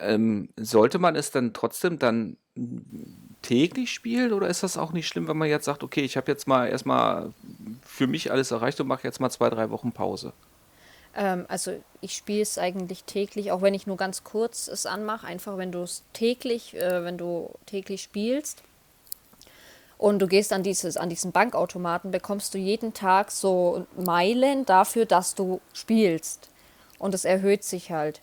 [0.00, 2.36] ähm, sollte man es dann trotzdem dann
[3.42, 6.30] täglich spielen oder ist das auch nicht schlimm, wenn man jetzt sagt, okay, ich habe
[6.30, 7.32] jetzt mal erstmal
[7.82, 10.32] für mich alles erreicht und mache jetzt mal zwei, drei Wochen Pause?
[11.14, 15.26] Ähm, also ich spiele es eigentlich täglich, auch wenn ich nur ganz kurz es anmache,
[15.26, 18.62] einfach wenn du es täglich, äh, wenn du täglich spielst
[20.00, 25.04] und du gehst an, dieses, an diesen Bankautomaten, bekommst du jeden Tag so Meilen dafür,
[25.04, 26.48] dass du spielst.
[26.98, 28.22] Und es erhöht sich halt.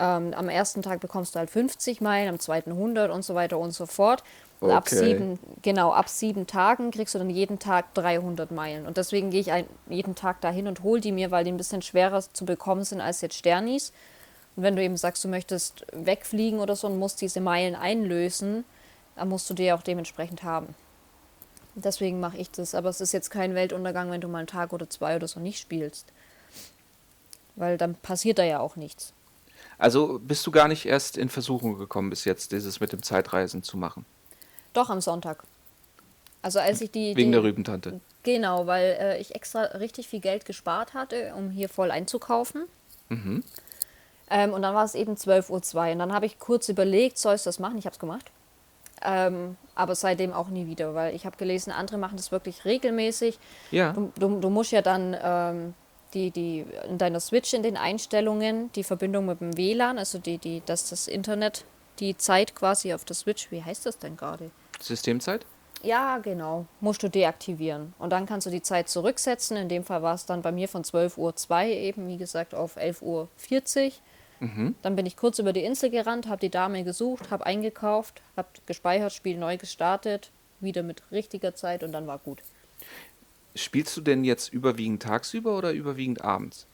[0.00, 3.60] Ähm, am ersten Tag bekommst du halt 50 Meilen, am zweiten 100 und so weiter
[3.60, 4.24] und so fort.
[4.58, 4.96] Und ab Okay.
[4.96, 8.84] sieben, genau, ab sieben Tagen kriegst du dann jeden Tag 300 Meilen.
[8.84, 11.58] Und deswegen gehe ich ein, jeden Tag dahin und hole die mir, weil die ein
[11.58, 13.92] bisschen schwerer zu bekommen sind als jetzt Sternis.
[14.56, 18.64] Und wenn du eben sagst, du möchtest wegfliegen oder so und musst diese Meilen einlösen,
[19.16, 20.74] dann musst du die auch dementsprechend haben.
[21.74, 22.74] Deswegen mache ich das.
[22.74, 25.40] Aber es ist jetzt kein Weltuntergang, wenn du mal einen Tag oder zwei oder so
[25.40, 26.06] nicht spielst.
[27.56, 29.12] Weil dann passiert da ja auch nichts.
[29.78, 33.62] Also bist du gar nicht erst in Versuchung gekommen bis jetzt, dieses mit dem Zeitreisen
[33.62, 34.04] zu machen?
[34.72, 35.44] Doch am Sonntag.
[36.42, 38.00] Also als ich die, Wegen die der Rübentante.
[38.22, 42.64] Genau, weil äh, ich extra richtig viel Geld gespart hatte, um hier voll einzukaufen.
[43.08, 43.42] Mhm.
[44.30, 45.92] Ähm, und dann war es eben 12.02 Uhr.
[45.92, 47.78] Und dann habe ich kurz überlegt, soll ich das machen?
[47.78, 48.30] Ich habe es gemacht.
[49.04, 53.38] Ähm, aber seitdem auch nie wieder, weil ich habe gelesen, andere machen das wirklich regelmäßig.
[53.70, 53.92] Ja.
[53.92, 55.74] Du, du, du musst ja dann ähm,
[56.14, 60.38] die, die, in deiner Switch in den Einstellungen die Verbindung mit dem WLAN, also die,
[60.38, 61.64] die, dass das Internet
[62.00, 64.50] die Zeit quasi auf der Switch, wie heißt das denn gerade?
[64.80, 65.46] Systemzeit?
[65.82, 66.66] Ja, genau.
[66.80, 67.92] Musst du deaktivieren.
[67.98, 69.56] Und dann kannst du die Zeit zurücksetzen.
[69.56, 72.76] In dem Fall war es dann bei mir von 12.02 Uhr eben, wie gesagt, auf
[72.76, 73.28] 11.40 Uhr.
[74.82, 78.48] Dann bin ich kurz über die Insel gerannt, habe die Dame gesucht, habe eingekauft, habe
[78.66, 82.38] gespeichert, Spiel neu gestartet, wieder mit richtiger Zeit und dann war gut.
[83.54, 86.66] Spielst du denn jetzt überwiegend tagsüber oder überwiegend abends?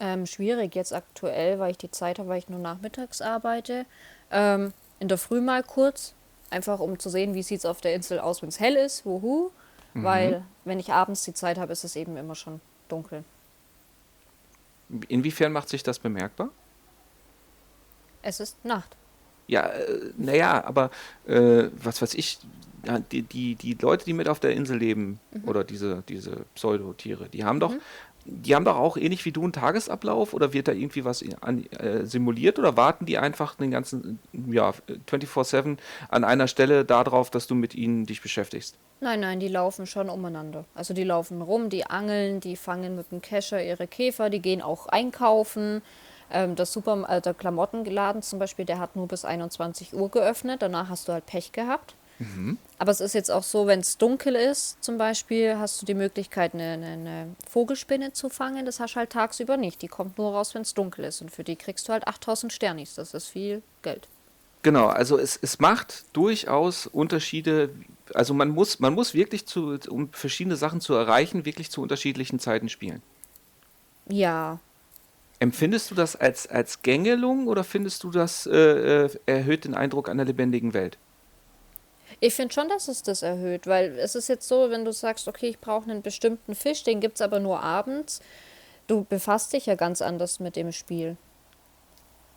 [0.00, 3.86] Ähm, schwierig jetzt aktuell, weil ich die Zeit habe, weil ich nur nachmittags arbeite.
[4.30, 6.14] Ähm, in der Früh mal kurz,
[6.50, 9.06] einfach um zu sehen, wie sieht es auf der Insel aus, wenn es hell ist,
[9.06, 9.50] wuhu.
[9.94, 13.24] Weil wenn ich abends die Zeit habe, ist es eben immer schon dunkel.
[15.08, 16.48] Inwiefern macht sich das bemerkbar?
[18.22, 18.96] Es ist Nacht.
[19.46, 20.90] Ja, äh, naja, aber
[21.26, 22.38] äh, was weiß ich,
[23.12, 27.44] die, die, die Leute, die mit auf der Insel leben, oder diese, diese Pseudotiere, die
[27.44, 27.72] haben doch,
[28.24, 31.66] die haben doch auch ähnlich wie du einen Tagesablauf oder wird da irgendwie was an,
[31.70, 34.72] äh, simuliert oder warten die einfach den ganzen, ja,
[35.10, 38.76] 24-7 an einer Stelle darauf, dass du mit ihnen dich beschäftigst?
[39.00, 40.64] Nein, nein, die laufen schon umeinander.
[40.74, 44.62] Also die laufen rum, die angeln, die fangen mit dem Kescher ihre Käfer, die gehen
[44.62, 45.82] auch einkaufen.
[46.32, 50.62] Ähm, das Super äh, der Klamottenladen zum Beispiel, der hat nur bis 21 Uhr geöffnet.
[50.62, 51.94] Danach hast du halt Pech gehabt.
[52.78, 55.94] Aber es ist jetzt auch so, wenn es dunkel ist, zum Beispiel, hast du die
[55.94, 58.66] Möglichkeit, eine, eine, eine Vogelspinne zu fangen.
[58.66, 59.82] Das hast du halt tagsüber nicht.
[59.82, 61.20] Die kommt nur raus, wenn es dunkel ist.
[61.20, 62.94] Und für die kriegst du halt 8000 Sternis.
[62.94, 64.08] Das ist viel Geld.
[64.62, 67.70] Genau, also es, es macht durchaus Unterschiede.
[68.14, 72.38] Also man muss, man muss wirklich zu, um verschiedene Sachen zu erreichen, wirklich zu unterschiedlichen
[72.38, 73.02] Zeiten spielen.
[74.08, 74.60] Ja,
[75.42, 80.08] Empfindest du das als, als Gängelung oder findest du das äh, äh, erhöht den Eindruck
[80.08, 80.98] einer lebendigen Welt?
[82.20, 85.26] Ich finde schon, dass es das erhöht, weil es ist jetzt so, wenn du sagst,
[85.26, 88.20] okay, ich brauche einen bestimmten Fisch, den gibt es aber nur abends,
[88.86, 91.16] du befasst dich ja ganz anders mit dem Spiel.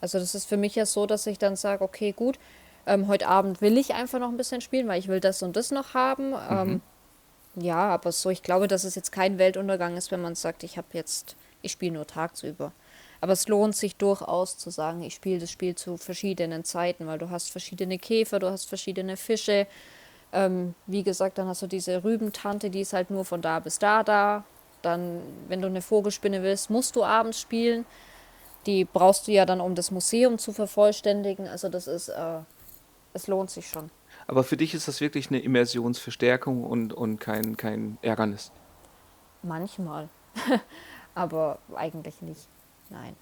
[0.01, 2.39] Also das ist für mich ja so, dass ich dann sage, okay, gut,
[2.87, 5.55] ähm, heute Abend will ich einfach noch ein bisschen spielen, weil ich will das und
[5.55, 6.33] das noch haben.
[6.49, 6.81] Ähm,
[7.55, 10.79] ja, aber so, ich glaube, dass es jetzt kein Weltuntergang ist, wenn man sagt, ich
[10.79, 12.71] habe jetzt, ich spiele nur tagsüber.
[13.21, 17.17] Aber es lohnt sich durchaus zu sagen, ich spiele das Spiel zu verschiedenen Zeiten, weil
[17.17, 19.67] du hast verschiedene Käfer, du hast verschiedene Fische.
[20.33, 23.79] Ähm, wie gesagt, dann hast du diese Rübentante, die ist halt nur von da bis
[23.79, 24.43] da da.
[24.81, 27.85] Dann, wenn du eine Vogelspinne willst, musst du abends spielen.
[28.65, 31.47] Die brauchst du ja dann, um das Museum zu vervollständigen.
[31.47, 32.39] Also das ist, äh,
[33.13, 33.89] es lohnt sich schon.
[34.27, 38.51] Aber für dich ist das wirklich eine Immersionsverstärkung und, und kein, kein Ärgernis.
[39.41, 40.09] Manchmal.
[41.15, 42.47] Aber eigentlich nicht.
[42.89, 43.15] Nein.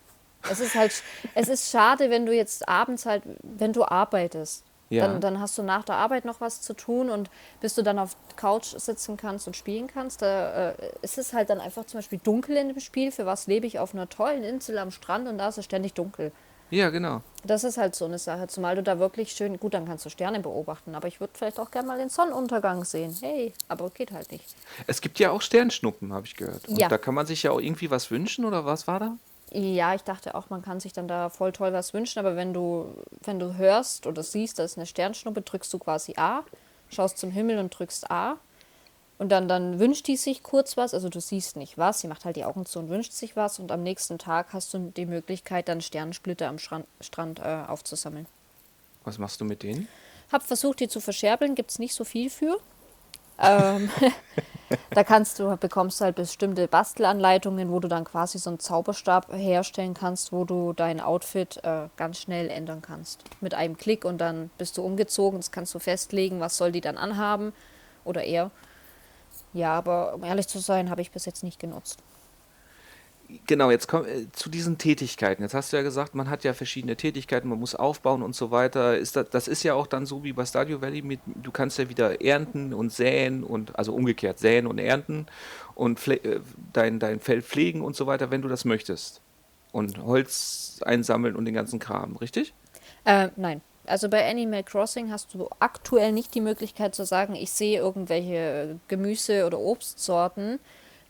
[0.49, 0.93] Es ist halt,
[1.35, 5.07] es ist schade, wenn du jetzt abends halt, wenn du arbeitest, Ja.
[5.07, 7.29] dann, dann hast du nach der Arbeit noch was zu tun und
[7.61, 11.49] bis du dann auf Couch sitzen kannst und spielen kannst, da äh, ist es halt
[11.49, 13.11] dann einfach zum Beispiel dunkel in dem Spiel.
[13.11, 15.93] Für was lebe ich auf einer tollen Insel am Strand und da ist es ständig
[15.93, 16.31] dunkel.
[16.69, 17.21] Ja, genau.
[17.45, 20.09] Das ist halt so eine Sache, zumal du da wirklich schön, gut, dann kannst du
[20.09, 23.15] Sterne beobachten, aber ich würde vielleicht auch gerne mal den Sonnenuntergang sehen.
[23.21, 24.55] Hey, aber geht halt nicht.
[24.87, 26.67] Es gibt ja auch Sternschnuppen, habe ich gehört.
[26.67, 26.87] Und Ja.
[26.89, 29.17] da kann man sich ja auch irgendwie was wünschen oder was war da?
[29.53, 32.53] Ja, ich dachte auch, man kann sich dann da voll toll was wünschen, aber wenn
[32.53, 32.87] du,
[33.21, 36.43] wenn du hörst oder siehst, da ist eine Sternschnuppe, drückst du quasi A,
[36.89, 38.37] schaust zum Himmel und drückst A.
[39.19, 42.25] Und dann, dann wünscht die sich kurz was, also du siehst nicht was, sie macht
[42.25, 45.05] halt die Augen zu und wünscht sich was und am nächsten Tag hast du die
[45.05, 48.25] Möglichkeit, dann Sternensplitter am Strand, Strand äh, aufzusammeln.
[49.03, 49.87] Was machst du mit denen?
[50.31, 52.57] Hab versucht, die zu verscherbeln, gibt es nicht so viel für.
[53.39, 53.89] Ähm,
[54.91, 59.93] da kannst du, bekommst halt bestimmte Bastelanleitungen, wo du dann quasi so einen Zauberstab herstellen
[59.93, 63.23] kannst, wo du dein Outfit äh, ganz schnell ändern kannst.
[63.41, 66.81] Mit einem Klick und dann bist du umgezogen, das kannst du festlegen, was soll die
[66.81, 67.53] dann anhaben
[68.03, 68.51] oder er.
[69.53, 71.99] Ja, aber um ehrlich zu sein, habe ich bis jetzt nicht genutzt.
[73.47, 75.43] Genau, jetzt komm, äh, zu diesen Tätigkeiten.
[75.43, 78.51] Jetzt hast du ja gesagt, man hat ja verschiedene Tätigkeiten, man muss aufbauen und so
[78.51, 78.97] weiter.
[78.97, 81.77] Ist das, das ist ja auch dann so wie bei Stadio Valley, mit, du kannst
[81.77, 85.27] ja wieder ernten und säen und also umgekehrt säen und ernten
[85.75, 86.39] und äh,
[86.73, 89.21] dein, dein Feld pflegen und so weiter, wenn du das möchtest.
[89.71, 92.53] Und Holz einsammeln und den ganzen Kram, richtig?
[93.05, 93.61] Äh, nein.
[93.85, 98.79] Also bei Animal Crossing hast du aktuell nicht die Möglichkeit zu sagen, ich sehe irgendwelche
[98.87, 100.59] Gemüse- oder Obstsorten.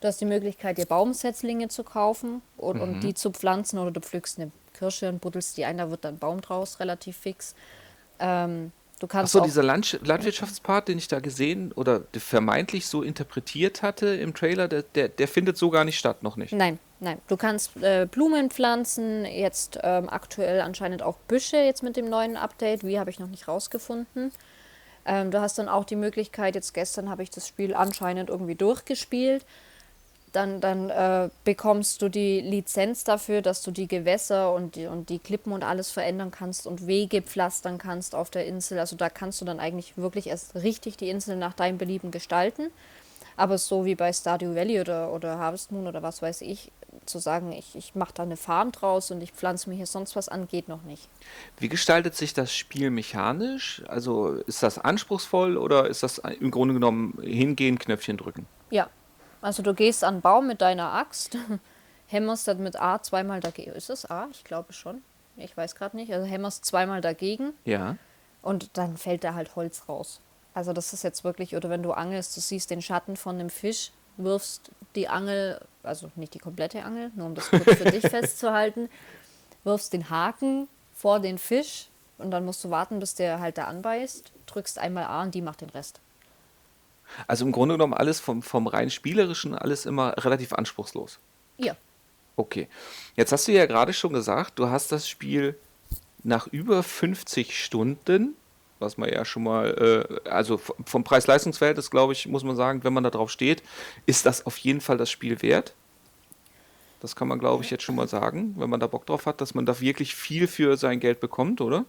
[0.04, 4.02] Du hast die Möglichkeit, dir Baumsetzlinge zu kaufen und, und die zu pflanzen oder du
[4.02, 7.56] pflückst eine Kirsche und buddelst die ein, da wird dann Baum draus, relativ fix.
[8.20, 13.02] Ähm, du kannst Achso, auch, dieser Landsch Landwirtschaftspart, den ich da gesehen oder vermeintlich so
[13.02, 16.52] interpretiert hatte im Trailer, der, der, der findet so gar nicht statt, noch nicht.
[16.52, 17.20] Nein, nein.
[17.30, 22.36] Du kannst äh, Blumen pflanzen, jetzt ähm, aktuell anscheinend auch Büsche jetzt mit dem neuen
[22.36, 22.84] Update.
[22.84, 24.34] Wie habe ich noch nicht rausgefunden.
[25.06, 28.56] Ähm, du hast dann auch die Möglichkeit, jetzt gestern habe ich das Spiel anscheinend irgendwie
[28.56, 29.46] durchgespielt.
[30.34, 35.10] Dann, dann äh, bekommst du die Lizenz dafür, dass du die Gewässer und die, und
[35.10, 38.80] die Klippen und alles verändern kannst und Wege pflastern kannst auf der Insel.
[38.80, 42.72] Also da kannst du dann eigentlich wirklich erst richtig die Insel nach deinem Belieben gestalten.
[43.38, 46.72] Aber so wie bei Stardew Valley oder, oder Harvest Moon oder was weiß ich,
[47.06, 50.16] zu sagen, ich, ich mache da eine Farm draus und ich pflanze mir hier sonst
[50.16, 51.10] was an, geht noch nicht.
[51.60, 53.84] Wie gestaltet sich das Spiel mechanisch?
[53.88, 58.48] Also ist das anspruchsvoll oder ist das im Grunde genommen hingehen, Knöpfchen drücken?
[58.72, 58.90] Ja,
[59.44, 61.38] also du gehst an den Baum mit deiner Axt,
[62.08, 63.72] hämmerst dann mit A zweimal dagegen.
[63.74, 64.28] Ist es A?
[64.32, 65.04] Ich glaube schon.
[65.38, 66.12] Ich weiß gerade nicht.
[66.14, 67.98] Also hämmerst zweimal dagegen Ja.
[68.42, 70.20] und dann fällt da halt Holz raus.
[70.54, 73.50] Also das ist jetzt wirklich, oder wenn du angelst, du siehst den Schatten von dem
[73.50, 78.02] Fisch, wirfst die Angel, also nicht die komplette Angel, nur um das kurz für dich
[78.10, 78.90] festzuhalten,
[79.64, 81.88] wirfst den Haken vor den Fisch
[82.20, 85.42] und dann musst du warten, bis der halt da anbeißt, drückst einmal A und die
[85.42, 86.00] macht den Rest.
[87.28, 91.20] Also im Grunde genommen alles vom, vom rein spielerischen, alles immer relativ anspruchslos.
[91.58, 91.76] Ja.
[92.36, 92.68] Okay.
[93.16, 95.58] Jetzt hast du ja gerade schon gesagt, du hast das Spiel
[96.24, 98.36] nach über 50 Stunden,
[98.80, 102.94] was man ja schon mal, äh, also vom Preis-Leistungs-Verhältnis, glaube ich, muss man sagen, wenn
[102.94, 103.64] man da drauf steht,
[104.06, 105.74] ist das auf jeden Fall das Spiel wert.
[107.02, 109.42] Das kann man, glaube ich, jetzt schon mal sagen, wenn man da Bock drauf hat,
[109.42, 111.86] dass man da wirklich viel für sein Geld bekommt, oder?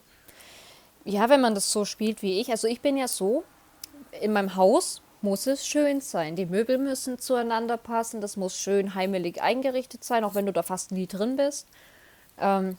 [1.05, 2.51] Ja, wenn man das so spielt wie ich.
[2.51, 3.45] Also ich bin ja so,
[4.21, 6.37] in meinem Haus muss es schön sein.
[6.37, 8.21] Die Möbel müssen zueinander passen.
[8.21, 11.67] Das muss schön heimelig eingerichtet sein, auch wenn du da fast nie drin bist.
[12.39, 12.77] Ähm,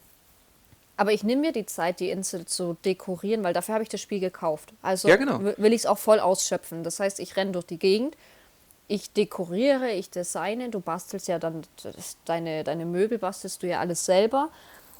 [0.95, 3.99] aber ich nehme mir die Zeit, die Insel zu dekorieren, weil dafür habe ich das
[3.99, 4.71] Spiel gekauft.
[4.81, 5.41] Also Ja, genau.
[5.41, 6.84] will ich es auch voll ausschöpfen.
[6.84, 8.15] Das heißt, ich renne durch die Gegend,
[8.88, 10.69] ich dekoriere, ich designe.
[10.69, 11.63] Du bastelst ja dann
[12.25, 14.49] deine, deine Möbel, bastelst du ja alles selber.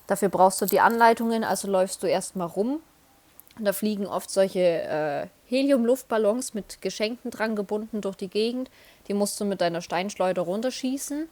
[0.08, 2.82] Dafür brauchst du die Anleitungen, also läufst du erstmal rum.
[3.58, 8.70] Und da fliegen oft solche äh, Helium-Luftballons mit Geschenken dran gebunden durch die Gegend.
[9.08, 11.30] Die musst du mit deiner Steinschleuder runterschießen.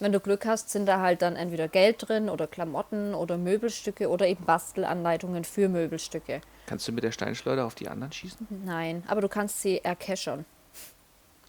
[0.00, 4.08] Wenn du Glück hast, sind da halt dann entweder Geld drin oder Klamotten oder Möbelstücke
[4.08, 6.40] oder eben Bastelanleitungen für Möbelstücke.
[6.66, 8.46] Kannst du mit der Steinschleuder auf die anderen schießen?
[8.64, 10.44] Nein, aber du kannst sie erkeschern.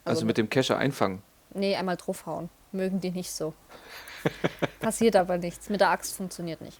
[0.03, 1.23] Also mit dem Kescher einfangen.
[1.53, 2.49] Nee, einmal draufhauen.
[2.71, 3.53] Mögen die nicht so.
[4.79, 5.69] Passiert aber nichts.
[5.69, 6.79] Mit der Axt funktioniert nicht.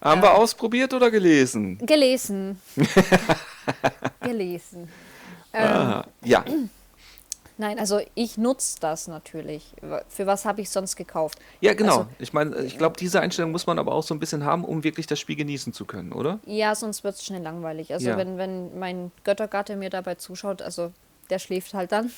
[0.00, 1.78] Haben wir ausprobiert oder gelesen?
[1.78, 2.60] Gelesen.
[4.20, 4.88] Gelesen.
[5.52, 6.44] Ähm, Ah, ja,
[7.58, 9.64] Nein, also ich nutze das natürlich.
[10.10, 11.38] Für was habe ich sonst gekauft?
[11.62, 12.00] ja, genau.
[12.00, 14.62] Also, ich meine, ich glaube, diese Einstellung muss man aber auch so ein bisschen haben,
[14.62, 16.38] um wirklich das Spiel genießen zu können, oder?
[16.44, 17.94] ja, sonst wird es schnell langweilig.
[17.94, 18.18] Also Ja.
[18.18, 20.92] wenn, wenn mein Göttergatte mir dabei zuschaut, also
[21.30, 22.12] der schläft halt dann.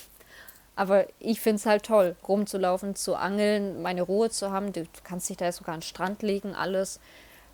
[0.74, 4.72] Aber ich finde es halt toll, rumzulaufen, zu angeln, meine Ruhe zu haben.
[4.72, 6.98] Du kannst dich da sogar an den Strand legen, alles.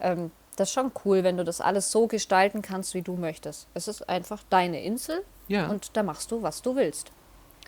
[0.04, 3.66] Ähm, das ist schon cool, wenn du das alles so gestalten kannst, wie du möchtest.
[3.74, 5.66] Es ist einfach deine Insel Ja.
[5.66, 7.10] und da machst du, was du willst.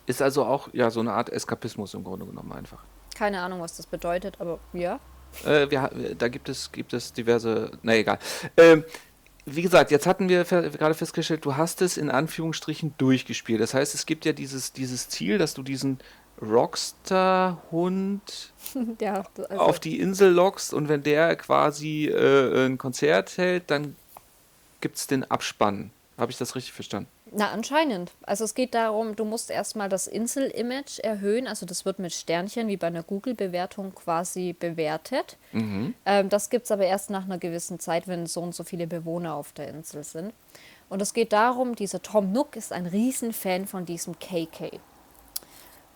[0.06, 2.84] Ist also auch ja so eine Art Eskapismus im Grunde genommen einfach.
[3.16, 5.00] Keine Ahnung, was das bedeutet, aber ja.
[5.44, 8.18] Äh, wir, ha- da gibt es, gibt es diverse, na egal.
[8.56, 8.84] Ähm,
[9.46, 13.60] wie gesagt, jetzt hatten wir gerade festgestellt, du hast es in Anführungsstrichen durchgespielt.
[13.60, 15.98] Das heißt, es gibt ja dieses, dieses Ziel, dass du diesen
[16.42, 18.52] Rockstar-Hund
[19.00, 23.96] ja also, auf die Insel lockst und wenn der quasi äh, ein Konzert hält, dann
[24.80, 25.90] gibt es den Abspann.
[26.18, 27.08] Habe ich das richtig verstanden?
[27.32, 28.12] Na, anscheinend.
[28.22, 31.46] Also es geht darum, du musst erstmal das Insel-Image erhöhen.
[31.46, 35.36] Also das wird mit Sternchen wie bei einer Google-Bewertung quasi bewertet.
[36.06, 38.86] Ähm, das gibt es aber erst nach einer gewissen Zeit, wenn so und so viele
[38.86, 40.32] Bewohner auf der Insel sind.
[40.88, 44.70] Und es geht darum, dieser Tom Nook ist ein Riesenfan von diesem KK.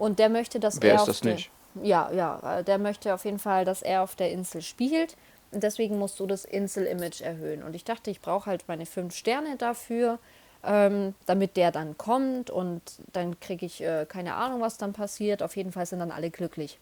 [0.01, 1.51] Und der möchte, dass Wer er ist auf das der, nicht?
[1.83, 5.15] Ja, ja, äh, der möchte auf jeden Fall, dass er auf der Insel spielt.
[5.53, 7.63] Und deswegen musst du das Insel-Image erhöhen.
[7.63, 10.19] Und ich dachte, ich brauche halt meine fünf Sterne dafür,
[10.65, 12.49] ähm, damit der dann kommt.
[12.49, 12.81] Und
[13.13, 15.43] dann kriege ich äh, keine Ahnung, was dann passiert.
[15.43, 16.79] Auf jeden Fall sind dann alle glücklich.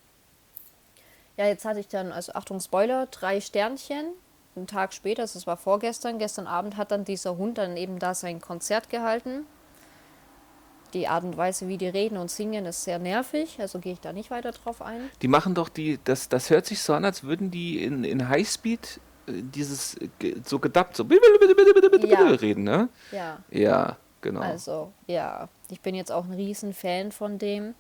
[1.37, 4.13] Ja, jetzt hatte ich dann, also Achtung, Spoiler, drei Sternchen.
[4.55, 7.99] Einen Tag später, also es war vorgestern, gestern Abend hat dann dieser Hund dann eben
[7.99, 9.45] da sein Konzert gehalten.
[10.95, 14.01] Die Art und Weise, wie die reden und singen, ist sehr nervig, also gehe ich
[14.01, 15.11] da nicht weiter drauf ein.
[15.21, 18.29] Die machen doch die, das, das hört sich so an, als würden die in, in
[18.29, 19.97] Highspeed äh, dieses
[20.47, 22.27] so gedubbt, so Ja.
[22.31, 22.89] reden, ne?
[23.11, 24.41] Ja, Ja, genau.
[24.43, 27.75] also, ja, ich bin jetzt auch ein riesen Fan von dem.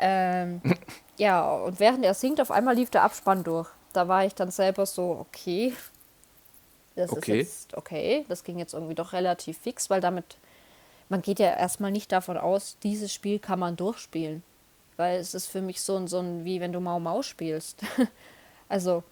[0.00, 0.60] Ähm,
[1.18, 3.68] ja, und während er singt, auf einmal lief der Abspann durch.
[3.92, 5.72] Da war ich dann selber so, okay,
[6.96, 7.40] das Okay.
[7.40, 8.24] ist jetzt okay.
[8.28, 10.36] Das ging jetzt irgendwie doch relativ fix, weil damit,
[11.08, 14.42] man geht ja erstmal nicht davon aus, dieses Spiel kann man durchspielen.
[14.96, 17.80] Weil es ist für mich so ein, so ein wie wenn du Mau Mau spielst.
[18.68, 19.02] also,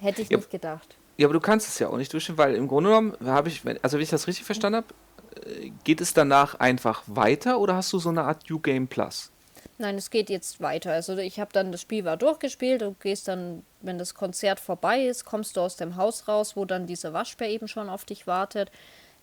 [0.00, 0.38] hätte ich Ja.
[0.38, 0.96] nicht gedacht.
[1.16, 3.64] Ja, aber du kannst es ja auch nicht durchführen, weil im Grunde genommen habe ich,
[3.64, 7.76] wenn- also wenn ich das richtig verstanden habe, äh, geht es danach einfach weiter oder
[7.76, 9.30] hast du so eine Art New Game Plus?
[9.78, 10.92] Nein, es geht jetzt weiter.
[10.92, 15.04] Also ich habe dann, das Spiel war durchgespielt, du gehst dann, wenn das Konzert vorbei
[15.04, 18.26] ist, kommst du aus dem Haus raus, wo dann dieser Waschbär eben schon auf dich
[18.26, 18.70] wartet.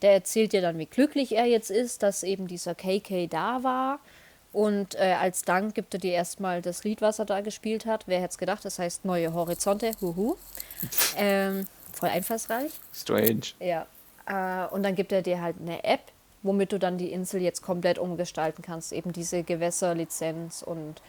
[0.02, 4.00] Der erzählt dir dann, wie glücklich er jetzt ist, dass eben dieser KK da war.
[4.54, 8.04] Und äh, als Dank gibt er dir erstmal das Lied, was er da gespielt hat.
[8.08, 8.66] Wer hätte es gedacht?
[8.66, 9.92] Das heißt Neue Horizonte.
[10.02, 10.36] Huhu.
[11.18, 12.72] ähm, voll einfallsreich.
[12.94, 13.42] Strange.
[13.60, 13.86] Ja.
[14.26, 16.02] Äh, und dann gibt er dir halt eine App,
[16.44, 18.92] womit du dann die Insel jetzt komplett umgestalten kannst.
[18.92, 21.02] Eben diese Gewässerlizenz und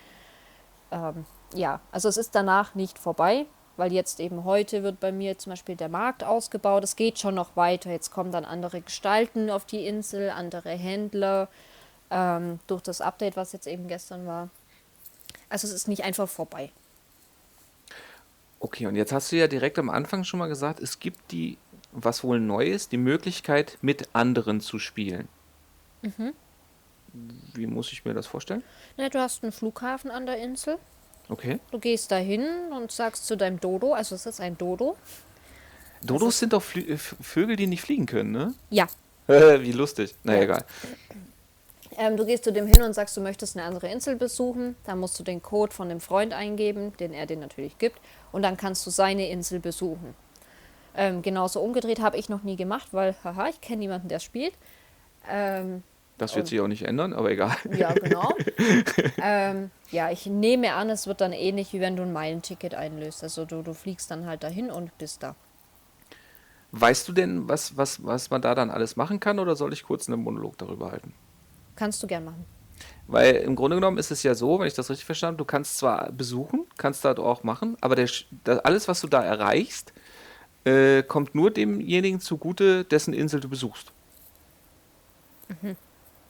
[0.92, 1.24] ähm,
[1.54, 3.46] ja, also es ist danach nicht vorbei,
[3.76, 6.84] weil jetzt eben heute wird bei mir zum Beispiel der Markt ausgebaut.
[6.84, 7.90] Es geht schon noch weiter.
[7.90, 11.48] Jetzt kommen dann andere Gestalten auf die Insel, andere Händler
[12.10, 14.50] ähm, durch das Update, was jetzt eben gestern war.
[15.48, 16.70] Also es ist nicht einfach vorbei.
[18.60, 21.58] Okay, und jetzt hast du ja direkt am Anfang schon mal gesagt, es gibt die,
[21.90, 25.28] was wohl neu ist, die Möglichkeit, mit anderen zu spielen.
[27.54, 28.62] Wie muss ich mir das vorstellen?
[28.96, 30.78] Ne, du hast einen Flughafen an der Insel.
[31.28, 31.60] Okay.
[31.70, 32.44] Du gehst dahin
[32.76, 34.96] und sagst zu deinem Dodo, also es ist ein Dodo.
[36.02, 38.54] Dodos sind doch Flü äh, Vögel, die nicht fliegen können, ne?
[38.70, 38.86] Ja.
[39.28, 40.14] Wie lustig.
[40.24, 40.42] Na Ja.
[40.42, 40.64] egal.
[41.96, 44.76] Ähm, du gehst zu dem hin und sagst, du möchtest eine andere Insel besuchen.
[44.84, 47.98] Dann musst du den Code von dem Freund eingeben, den er dir natürlich gibt.
[48.32, 50.14] Und dann kannst du seine Insel besuchen.
[50.96, 54.54] Ähm, genauso umgedreht habe ich noch nie gemacht, weil, haha, ich kenne niemanden, der spielt.
[55.30, 55.82] Ähm,
[56.22, 57.56] Das wird Und- sich auch nicht ändern, aber egal.
[57.76, 58.32] ja, genau.
[59.20, 63.24] ähm, ja, ich nehme an, es wird dann ähnlich, wie wenn du ein Meilenticket einlöst.
[63.24, 65.34] Also du, du fliegst dann halt dahin und bist da.
[66.70, 69.82] Weißt du denn, was, was, was man da dann alles machen kann oder soll ich
[69.82, 71.12] kurz einen Monolog darüber halten?
[71.74, 72.44] Kannst du gern machen.
[73.08, 75.44] Weil im Grunde genommen ist es ja so, wenn ich das richtig verstanden habe, du
[75.44, 78.08] kannst zwar besuchen, kannst da auch machen, aber der,
[78.44, 79.92] da, alles, was du da erreichst,
[80.64, 83.90] äh, kommt nur demjenigen zugute, dessen Insel du besuchst.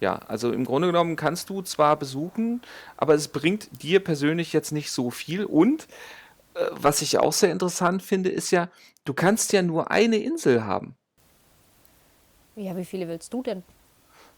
[0.02, 2.60] Ja, also im Grunde genommen kannst du zwar besuchen,
[2.96, 5.44] aber es bringt dir persönlich jetzt nicht so viel.
[5.44, 5.86] Und
[6.54, 8.68] äh, was ich auch sehr interessant finde, ist ja,
[9.04, 10.96] du kannst ja nur eine Insel haben.
[12.56, 13.62] Ja, wie viele willst du denn?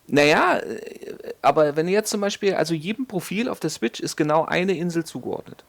[0.07, 4.16] Naja, äh, aber wenn du jetzt zum Beispiel, also jedem Profil auf der Switch ist
[4.16, 5.64] genau eine Insel zugeordnet.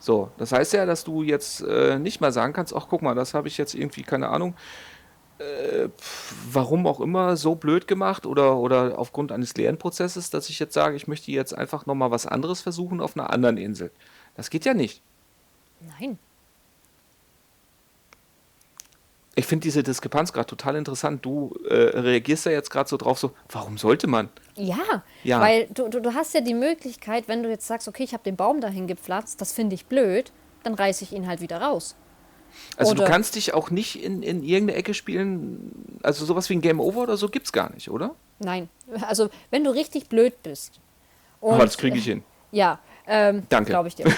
[0.00, 3.14] So, das heißt ja, dass du jetzt äh, nicht mal sagen kannst, ach guck mal,
[3.14, 4.56] das habe ich jetzt irgendwie, keine Ahnung,
[5.40, 5.88] äh,
[6.52, 10.96] warum auch immer so blöd gemacht oder, oder aufgrund eines Lernprozesses, dass ich jetzt sage,
[10.96, 13.90] ich möchte jetzt einfach nochmal was anderes versuchen auf einer anderen Insel.
[14.36, 15.02] Das geht ja nicht.
[15.98, 16.18] Nein.
[19.36, 21.24] Ich finde diese Diskrepanz gerade total interessant.
[21.24, 24.28] Du äh, reagierst da jetzt gerade so drauf, so, warum sollte man?
[24.56, 25.40] Ja, Ja.
[25.40, 28.24] weil du, du, du hast ja die Möglichkeit, wenn du jetzt sagst, okay, ich habe
[28.24, 30.32] den Baum dahin gepflanzt, das finde ich blöd,
[30.64, 31.96] dann reiße ich ihn halt wieder raus.
[32.76, 36.54] Also du Oder- kannst dich auch nicht in, in irgendeine Ecke spielen, also sowas wie
[36.54, 38.14] ein Game Over oder so gibt's gar nicht, oder?
[38.38, 38.68] Nein,
[39.02, 40.80] also wenn du richtig blöd bist.
[41.40, 42.22] Und, Aber das kriege ich hin.
[42.52, 43.70] Ja, ähm, Danke.
[43.70, 44.06] glaube ich dir.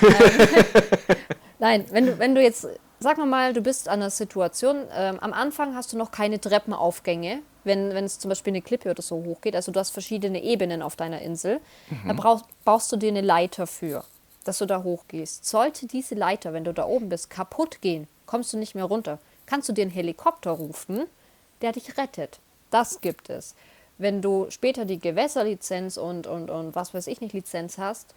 [1.58, 2.66] Nein, wenn du, wenn du jetzt,
[2.98, 6.40] sag mal mal, du bist an einer Situation, ähm, am Anfang hast du noch keine
[6.40, 9.54] Treppenaufgänge, wenn, wenn es zum Beispiel eine Klippe oder so hochgeht.
[9.54, 11.60] Also du hast verschiedene Ebenen auf deiner Insel.
[12.06, 14.04] Da brauchst, baust du dir eine Leiter für,
[14.44, 15.44] dass du da hochgehst.
[15.46, 19.18] Sollte diese Leiter, wenn du da oben bist, kaputt gehen, kommst du nicht mehr runter,
[19.44, 21.04] kannst du dir einen Helikopter rufen,
[21.60, 22.40] der dich rettet.
[22.70, 23.54] Das gibt es.
[23.98, 28.14] Wenn du später die Gewässerlizenz und, und, und was weiß ich nicht Lizenz hast,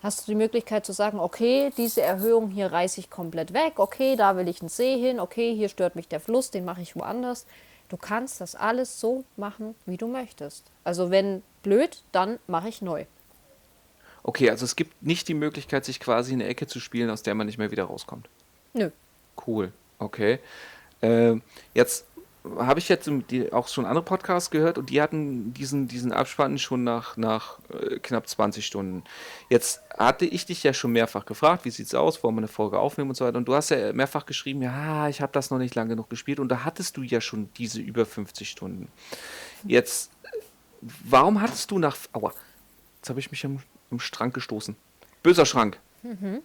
[0.00, 4.14] hast du die Möglichkeit zu sagen, okay, diese Erhöhung hier reiße ich komplett weg, okay,
[4.14, 6.94] da will ich einen See hin, okay, hier stört mich der Fluss, den mache ich
[6.94, 7.44] woanders.
[7.88, 10.66] Du kannst das alles so machen, wie du möchtest.
[10.84, 13.06] Also wenn blöd, dann mache ich neu.
[14.22, 17.24] Okay, also es gibt nicht die Möglichkeit, sich quasi in eine Ecke zu spielen, aus
[17.24, 18.28] der man nicht mehr wieder rauskommt.
[18.72, 18.92] Nö.
[19.46, 20.38] Cool, okay.
[21.00, 21.36] Äh,
[21.74, 22.04] jetzt
[22.56, 23.10] habe ich jetzt
[23.52, 27.98] auch schon andere Podcasts gehört und die hatten diesen, diesen Abspann schon nach, nach äh,
[27.98, 29.04] knapp 20 Stunden.
[29.48, 32.48] Jetzt hatte ich dich ja schon mehrfach gefragt, wie sieht es aus, wollen wir eine
[32.48, 33.38] Folge aufnehmen und so weiter.
[33.38, 36.40] Und du hast ja mehrfach geschrieben, ja, ich habe das noch nicht lange genug gespielt
[36.40, 38.88] und da hattest du ja schon diese über 50 Stunden.
[39.64, 40.10] Jetzt,
[40.80, 41.96] warum hattest du nach.
[42.12, 42.32] Aua,
[43.00, 43.60] jetzt habe ich mich im,
[43.90, 44.76] im Schrank gestoßen.
[45.22, 45.78] Böser Schrank.
[46.02, 46.40] Mhm.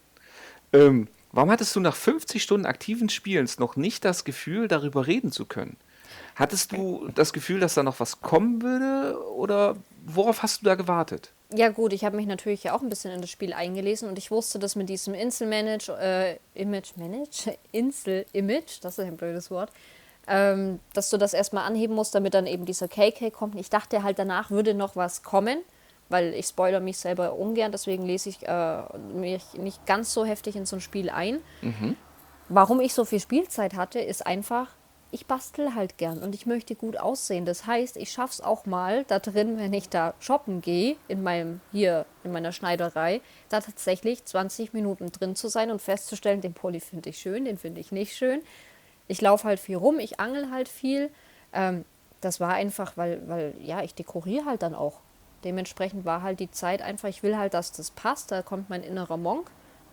[0.74, 5.32] Ähm, Warum hattest du nach 50 Stunden aktiven Spielens noch nicht das Gefühl, darüber reden
[5.32, 5.78] zu können?
[6.36, 9.76] Hattest du das Gefühl, dass da noch was kommen würde oder
[10.06, 11.32] worauf hast du da gewartet?
[11.52, 14.30] Ja gut, ich habe mich natürlich auch ein bisschen in das Spiel eingelesen und ich
[14.30, 19.72] wusste, dass mit diesem Insel-Manage, äh, Image-Manage, Insel-Image, das ist ein blödes Wort,
[20.28, 23.60] ähm, dass du das erstmal anheben musst, damit dann eben dieser KK kommt.
[23.60, 25.58] Ich dachte halt, danach würde noch was kommen
[26.14, 28.84] weil ich spoilere mich selber ungern, deswegen lese ich äh,
[29.16, 31.40] mich nicht ganz so heftig in so ein Spiel ein.
[31.62, 31.98] Mhm.
[32.50, 34.68] Warum ich so viel Spielzeit hatte, ist einfach,
[35.10, 37.46] ich bastel halt gern und ich möchte gut aussehen.
[37.46, 41.24] Das heißt, ich schaffe es auch mal da drin, wenn ich da shoppen gehe, in
[41.24, 46.54] meinem, hier in meiner Schneiderei, da tatsächlich 20 Minuten drin zu sein und festzustellen, den
[46.54, 48.42] Pulli finde ich schön, den finde ich nicht schön.
[49.08, 51.10] Ich laufe halt viel rum, ich angel halt viel.
[51.54, 51.86] Ähm,
[52.22, 55.00] das war einfach, weil, weil, ja, ich dekoriere halt dann auch.
[55.44, 58.84] Dementsprechend war halt die Zeit einfach, ich will halt, dass das passt, da kommt mein
[58.84, 59.50] innerer Monk.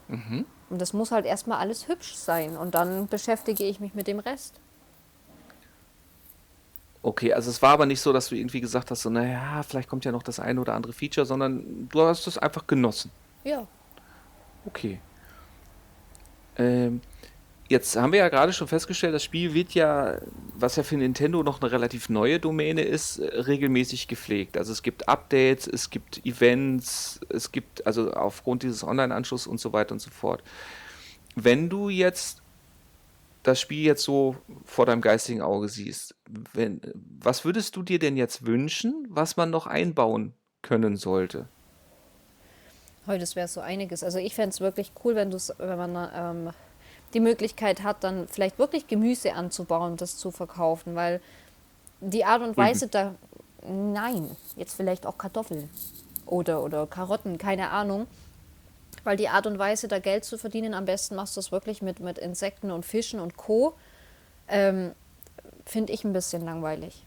[0.08, 0.44] Mhm.
[0.70, 4.20] Und das muss halt erstmal alles hübsch sein und dann beschäftige ich mich mit dem
[4.20, 4.60] Rest.
[7.02, 9.88] Okay, also es war aber nicht so, dass du irgendwie gesagt hast, so, naja, vielleicht
[9.88, 13.10] kommt ja noch das eine oder andere Feature, sondern du hast es einfach genossen.
[13.42, 13.66] Ja.
[14.66, 15.00] Okay.
[16.58, 17.00] Ähm,
[17.70, 20.18] Jetzt haben wir ja gerade schon festgestellt, das Spiel wird ja,
[20.56, 24.56] was ja für Nintendo noch eine relativ neue Domäne ist, regelmäßig gepflegt.
[24.56, 29.72] Also es gibt Updates, es gibt Events, es gibt, also aufgrund dieses Online-Anschlusses und so
[29.72, 30.42] weiter und so fort.
[31.36, 32.42] Wenn du jetzt
[33.44, 36.16] das Spiel jetzt so vor deinem geistigen Auge siehst,
[36.52, 36.80] wenn,
[37.20, 41.48] was würdest du dir denn jetzt wünschen, was man noch einbauen können sollte?
[43.06, 44.02] Heute wäre so einiges.
[44.02, 46.52] Also ich fände es wirklich cool, wenn du wenn man ähm,
[47.14, 51.20] die Möglichkeit hat, dann vielleicht wirklich Gemüse anzubauen und das zu verkaufen, weil
[52.00, 52.90] die Art und Weise mhm.
[52.90, 53.14] da,
[53.66, 55.68] nein, jetzt vielleicht auch Kartoffeln
[56.26, 58.06] oder, oder Karotten, keine Ahnung,
[59.04, 61.82] weil die Art und Weise, da Geld zu verdienen, am besten machst du es wirklich
[61.82, 63.74] mit, mit Insekten und Fischen und Co.,
[64.48, 64.92] ähm,
[65.64, 67.04] finde ich ein bisschen langweilig.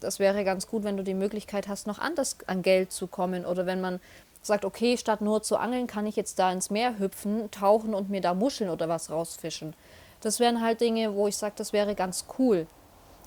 [0.00, 3.44] Das wäre ganz gut, wenn du die Möglichkeit hast, noch anders an Geld zu kommen
[3.44, 4.00] oder wenn man
[4.46, 8.10] sagt, okay, statt nur zu angeln, kann ich jetzt da ins Meer hüpfen, tauchen und
[8.10, 9.74] mir da Muscheln oder was rausfischen.
[10.20, 12.66] Das wären halt Dinge, wo ich sage, das wäre ganz cool.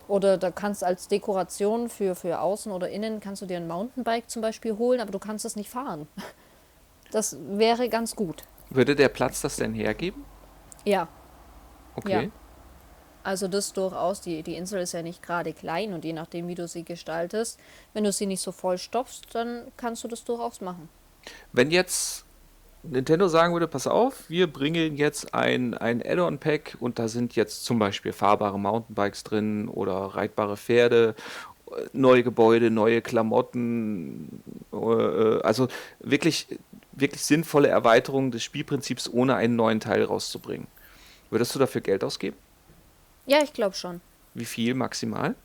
[0.07, 4.29] Oder da kannst als Dekoration für, für außen oder innen, kannst du dir ein Mountainbike
[4.29, 6.07] zum Beispiel holen, aber du kannst es nicht fahren.
[7.09, 8.43] Das wäre ganz gut.
[8.69, 10.25] Würde der Platz das denn hergeben?
[10.83, 11.07] Ja.
[11.95, 12.25] Okay.
[12.25, 12.31] Ja.
[13.23, 16.55] Also das durchaus, die, die Insel ist ja nicht gerade klein und je nachdem, wie
[16.55, 17.59] du sie gestaltest,
[17.93, 20.89] wenn du sie nicht so voll stopfst, dann kannst du das durchaus machen.
[21.51, 22.25] Wenn jetzt
[22.83, 27.65] Nintendo sagen würde, pass auf, wir bringen jetzt ein, ein Add-on-Pack und da sind jetzt
[27.65, 31.15] zum Beispiel fahrbare Mountainbikes drin oder reitbare Pferde,
[31.93, 35.67] neue Gebäude, neue Klamotten, äh, also
[35.99, 36.47] wirklich,
[36.93, 40.67] wirklich sinnvolle Erweiterungen des Spielprinzips, ohne einen neuen Teil rauszubringen.
[41.29, 42.37] Würdest du dafür Geld ausgeben?
[43.25, 43.99] Ja, ich glaube schon.
[44.33, 45.35] Wie viel maximal?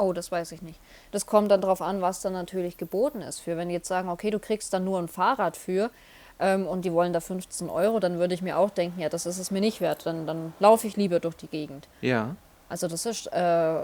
[0.00, 0.80] Oh, das weiß ich nicht.
[1.10, 3.40] Das kommt dann darauf an, was dann natürlich geboten ist.
[3.40, 5.90] Für wenn die jetzt sagen, okay, du kriegst dann nur ein Fahrrad für
[6.38, 9.26] ähm, und die wollen da 15 Euro, dann würde ich mir auch denken, ja, das
[9.26, 10.06] ist es mir nicht wert.
[10.06, 11.86] Dann, dann laufe ich lieber durch die Gegend.
[12.00, 12.36] Ja.
[12.68, 13.82] Also das ist, äh,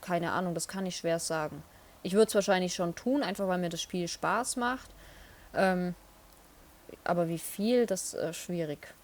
[0.00, 1.62] keine Ahnung, das kann ich schwer sagen.
[2.02, 4.90] Ich würde es wahrscheinlich schon tun, einfach weil mir das Spiel Spaß macht.
[5.54, 5.94] Ähm,
[7.02, 8.94] aber wie viel, das ist äh, schwierig.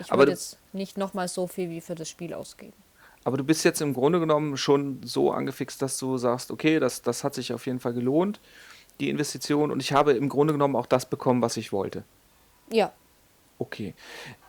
[0.00, 2.85] Ich würde jetzt nicht nochmal so viel wie für das Spiel ausgeben.
[3.26, 7.02] Aber du bist jetzt im Grunde genommen schon so angefixt, dass du sagst, okay, das,
[7.02, 8.38] das hat sich auf jeden Fall gelohnt,
[9.00, 9.72] die Investition.
[9.72, 12.04] Und ich habe im Grunde genommen auch das bekommen, was ich wollte.
[12.70, 12.92] Ja.
[13.58, 13.96] Okay.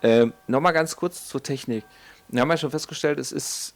[0.04, 1.86] Ähm, Nochmal ganz kurz zur Technik.
[2.28, 3.74] Wir haben ja schon festgestellt, es ist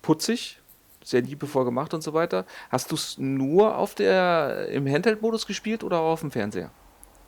[0.00, 0.62] putzig,
[1.04, 2.46] sehr liebevoll gemacht und so weiter.
[2.70, 6.70] Hast du es nur auf der, im Handheld-Modus gespielt oder auch auf dem Fernseher?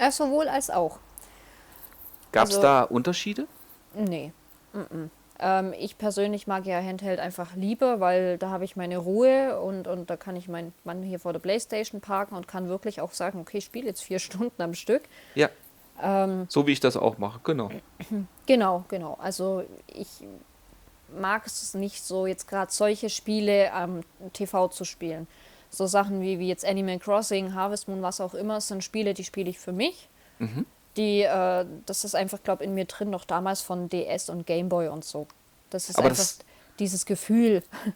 [0.00, 1.00] Ja, sowohl als auch.
[2.32, 3.46] Gab es also, da Unterschiede?
[3.94, 4.32] Nee.
[4.72, 5.10] Mm -mm.
[5.40, 9.86] Ähm, ich persönlich mag ja Handheld einfach lieber, weil da habe ich meine Ruhe und,
[9.86, 13.12] und da kann ich meinen Mann hier vor der Playstation parken und kann wirklich auch
[13.12, 15.02] sagen, okay, ich spiele jetzt vier Stunden am Stück.
[15.34, 15.48] Ja.
[16.02, 17.70] Ähm, so wie ich das auch mache, genau.
[18.46, 19.18] Genau, genau.
[19.20, 20.08] Also ich
[21.18, 24.00] mag es nicht so, jetzt gerade solche Spiele am
[24.32, 25.26] TV zu spielen.
[25.70, 29.24] So Sachen wie, wie jetzt Animal Crossing, Harvest Moon, was auch immer, sind Spiele, die
[29.24, 30.08] spiele ich für mich.
[30.38, 30.64] Mhm.
[30.98, 34.46] Die, äh, das ist einfach, glaube ich, in mir drin, noch damals von DS und
[34.46, 35.26] Gameboy und so.
[35.70, 36.40] Das ist aber einfach das,
[36.78, 37.62] dieses Gefühl.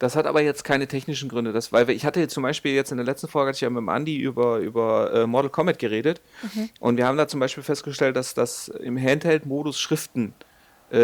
[0.00, 1.52] Das hat aber jetzt keine technischen Gründe.
[1.52, 3.68] Das, weil ich hatte jetzt zum Beispiel jetzt in der letzten Folge hatte ich ja
[3.68, 6.22] mit dem Andi über, über äh, Model Comet geredet.
[6.54, 6.70] Mhm.
[6.80, 10.49] Und wir haben da zum Beispiel festgestellt, dass das im Handheld-Modus Schriften äh,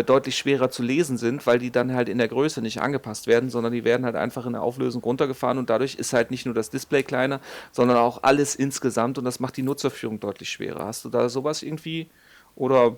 [0.06, 3.50] deutlich schwerer zu lesen sind, weil die dann halt in der Größe nicht angepasst werden,
[3.50, 6.54] sondern die werden halt einfach in der Auflösung runtergefahren und dadurch ist halt nicht nur
[6.54, 10.86] das Display kleiner, sondern auch alles insgesamt und das macht die Nutzerführung deutlich schwerer.
[10.86, 12.10] Hast du da sowas irgendwie
[12.56, 12.96] oder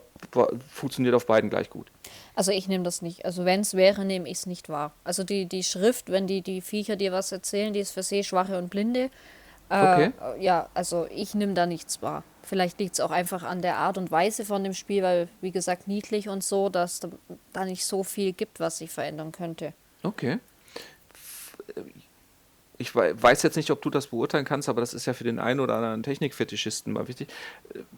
[0.73, 1.91] funktioniert auf beiden gleich gut?
[2.35, 3.25] Also ich nehme das nicht.
[3.25, 4.93] Also wenn es wäre, nehme ich es nicht wahr.
[5.05, 8.57] Also die, die Schrift, wenn die, die Viecher dir was erzählen, die ist für Sehschwache
[8.57, 9.11] und Blinde.
[9.69, 10.13] Äh, okay.
[10.41, 12.23] Ja, also ich nehme da nichts wahr.
[12.49, 15.51] Vielleicht liegt es auch einfach an der Art und Weise von dem Spiel, weil, wie
[15.51, 17.01] gesagt, niedlich und so, dass
[17.53, 19.75] da nicht so viel gibt, was sich verändern könnte.
[20.03, 20.39] Okay.
[22.79, 25.39] Ich weiß jetzt nicht, ob du das beurteilen kannst, aber das ist ja für den
[25.39, 27.29] einen oder anderen Technikfetischisten mal wichtig.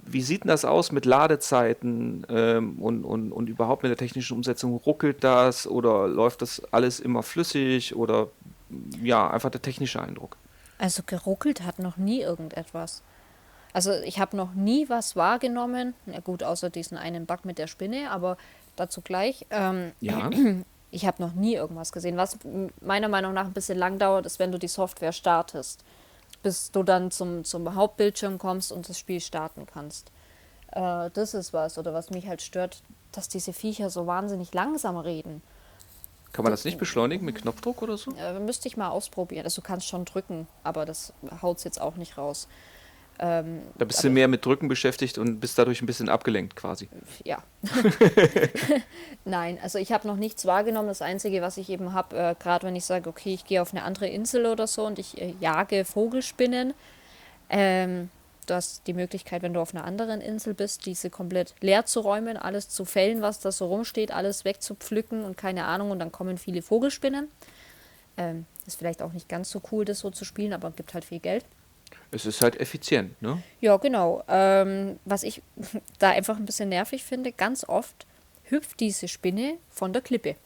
[0.03, 4.35] Wie sieht denn das aus mit Ladezeiten ähm, und, und, und überhaupt mit der technischen
[4.35, 4.75] Umsetzung?
[4.75, 8.29] Ruckelt das oder läuft das alles immer flüssig oder
[9.01, 10.37] ja, einfach der technische Eindruck?
[10.79, 13.03] Also geruckelt hat noch nie irgendetwas.
[13.73, 17.67] Also ich habe noch nie was wahrgenommen, na gut, außer diesen einen Bug mit der
[17.67, 18.37] Spinne, aber
[18.77, 19.47] dazu gleich.
[19.51, 20.31] Ähm, ja.
[20.93, 22.17] Ich habe noch nie irgendwas gesehen.
[22.17, 22.37] Was
[22.81, 25.85] meiner Meinung nach ein bisschen lang dauert, ist, wenn du die Software startest,
[26.43, 30.11] bis du dann zum, zum Hauptbildschirm kommst und das Spiel starten kannst.
[30.73, 34.97] Äh, das ist was, oder was mich halt stört, dass diese Viecher so wahnsinnig langsam
[34.97, 35.43] reden.
[36.33, 38.13] Kann man das nicht beschleunigen mit Knopfdruck oder so?
[38.17, 39.45] Äh, müsste ich mal ausprobieren.
[39.45, 41.13] Also du kannst schon drücken, aber das
[41.43, 42.47] haut es jetzt auch nicht raus.
[43.23, 46.89] Ähm, da bist du mehr mit Drücken beschäftigt und bist dadurch ein bisschen abgelenkt quasi.
[47.23, 47.43] Ja.
[49.27, 50.89] Nein, also ich habe noch nichts wahrgenommen.
[50.89, 53.75] Das Einzige, was ich eben habe, äh, gerade wenn ich sage, okay, ich gehe auf
[53.75, 56.73] eine andere Insel oder so und ich äh, jage Vogelspinnen,
[57.51, 58.09] ähm,
[58.47, 62.01] du hast die Möglichkeit, wenn du auf einer anderen Insel bist, diese komplett leer zu
[62.01, 66.11] räumen, alles zu fällen, was da so rumsteht, alles wegzupflücken und keine Ahnung und dann
[66.11, 67.29] kommen viele Vogelspinnen.
[68.17, 71.05] Ähm, ist vielleicht auch nicht ganz so cool, das so zu spielen, aber gibt halt
[71.05, 71.45] viel Geld.
[72.13, 73.43] Es ist halt effizient, ne?
[73.61, 74.25] Ja, genau.
[74.29, 75.43] Ähm, was ich
[75.99, 78.07] da einfach ein bisschen nervig finde, ganz oft
[78.45, 80.37] hüpft diese Spinne von der Klippe.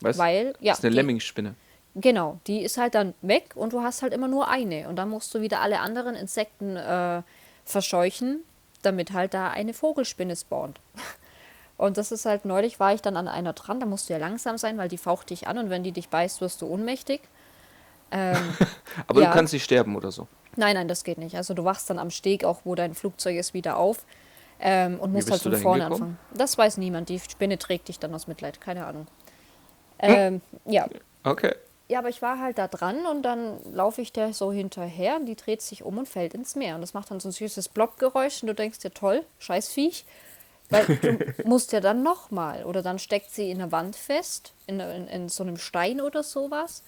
[0.00, 0.18] Was?
[0.18, 0.72] Weil, ja.
[0.72, 1.54] Das ist eine Lemmingsspinne.
[1.96, 4.88] Genau, die ist halt dann weg und du hast halt immer nur eine.
[4.88, 7.22] Und dann musst du wieder alle anderen Insekten äh,
[7.64, 8.40] verscheuchen,
[8.82, 10.80] damit halt da eine Vogelspinne spawnt.
[11.76, 14.18] Und das ist halt, neulich war ich dann an einer dran, da musst du ja
[14.20, 17.20] langsam sein, weil die faucht dich an und wenn die dich beißt, wirst du ohnmächtig.
[18.12, 18.36] Ähm,
[19.08, 19.26] Aber ja.
[19.26, 20.28] du kannst nicht sterben oder so.
[20.56, 21.36] Nein, nein, das geht nicht.
[21.36, 24.04] Also du wachst dann am Steg, auch wo dein Flugzeug ist, wieder auf
[24.60, 26.18] ähm, und musst halt von vorne anfangen.
[26.32, 27.08] Das weiß niemand.
[27.08, 28.60] Die Spinne trägt dich dann aus Mitleid.
[28.60, 29.06] Keine Ahnung.
[29.98, 30.72] Ähm, hm.
[30.72, 30.88] Ja.
[31.24, 31.54] Okay.
[31.88, 35.26] Ja, aber ich war halt da dran und dann laufe ich der so hinterher und
[35.26, 36.76] die dreht sich um und fällt ins Meer.
[36.76, 40.06] Und das macht dann so ein süßes Blockgeräusch und du denkst dir, toll, scheiß Viech.
[40.70, 42.64] Weil du musst ja dann nochmal.
[42.64, 46.22] Oder dann steckt sie in der Wand fest, in, in, in so einem Stein oder
[46.22, 46.82] sowas.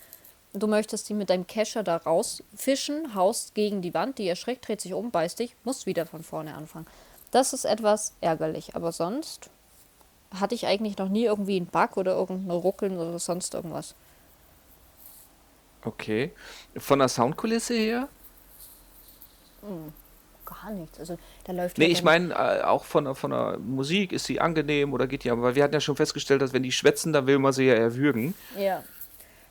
[0.56, 4.80] Du möchtest die mit deinem Kescher da rausfischen, haust gegen die Wand, die erschreckt, dreht
[4.80, 6.86] sich um, beißt dich, musst wieder von vorne anfangen.
[7.30, 9.50] Das ist etwas ärgerlich, aber sonst
[10.34, 13.94] hatte ich eigentlich noch nie irgendwie einen Bug oder irgendein Ruckeln oder sonst irgendwas.
[15.84, 16.32] Okay.
[16.74, 18.08] Von der Soundkulisse her?
[19.60, 19.92] Hm,
[20.46, 20.98] gar nichts.
[20.98, 21.76] Also da läuft.
[21.76, 25.24] Nee, ich meine, äh, auch von der, von der Musik ist sie angenehm oder geht
[25.24, 27.66] die, aber wir hatten ja schon festgestellt, dass wenn die schwätzen, dann will man sie
[27.66, 28.34] ja erwürgen.
[28.58, 28.82] Ja.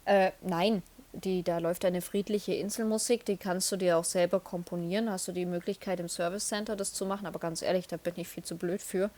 [0.06, 0.84] Äh, nein,
[1.16, 5.10] die, da läuft eine friedliche Inselmusik, die kannst du dir auch selber komponieren.
[5.10, 8.14] Hast du die Möglichkeit im Service Center das zu machen, aber ganz ehrlich, da bin
[8.18, 9.10] ich viel zu blöd für.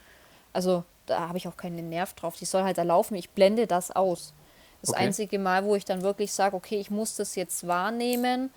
[0.52, 2.36] Also da habe ich auch keinen Nerv drauf.
[2.36, 4.32] Die soll halt da laufen, ich blende das aus.
[4.80, 5.04] Das okay.
[5.04, 8.50] einzige Mal, wo ich dann wirklich sage, okay, ich muss das jetzt wahrnehmen,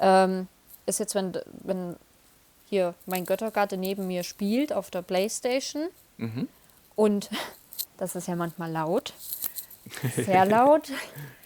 [0.00, 0.48] ähm,
[0.86, 1.96] ist jetzt, wenn, wenn
[2.66, 5.88] hier mein Göttergatte neben mir spielt auf der Playstation.
[6.16, 6.48] Mhm.
[6.96, 7.28] Und
[7.98, 9.12] das ist ja manchmal laut.
[10.16, 10.90] Sehr laut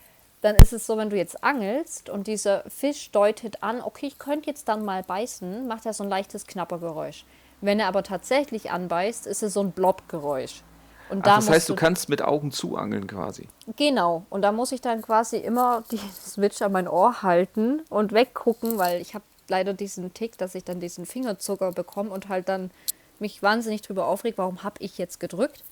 [0.43, 4.18] dann ist es so, wenn du jetzt angelst und dieser Fisch deutet an, okay, ich
[4.18, 7.24] könnte jetzt dann mal beißen, macht er so ein leichtes Knappergeräusch.
[7.61, 10.62] Wenn er aber tatsächlich anbeißt, ist es so ein Blobgeräusch.
[11.11, 13.49] Und Ach, das heißt, du, du kannst mit Augen zu angeln quasi.
[13.76, 14.26] Genau.
[14.30, 18.78] Und da muss ich dann quasi immer die Switch an mein Ohr halten und weggucken,
[18.78, 22.72] weil ich habe leider diesen Tick, dass ich dann diesen Fingerzucker bekomme und halt dann
[23.20, 25.62] mich wahnsinnig drüber aufregt, warum habe ich jetzt gedrückt.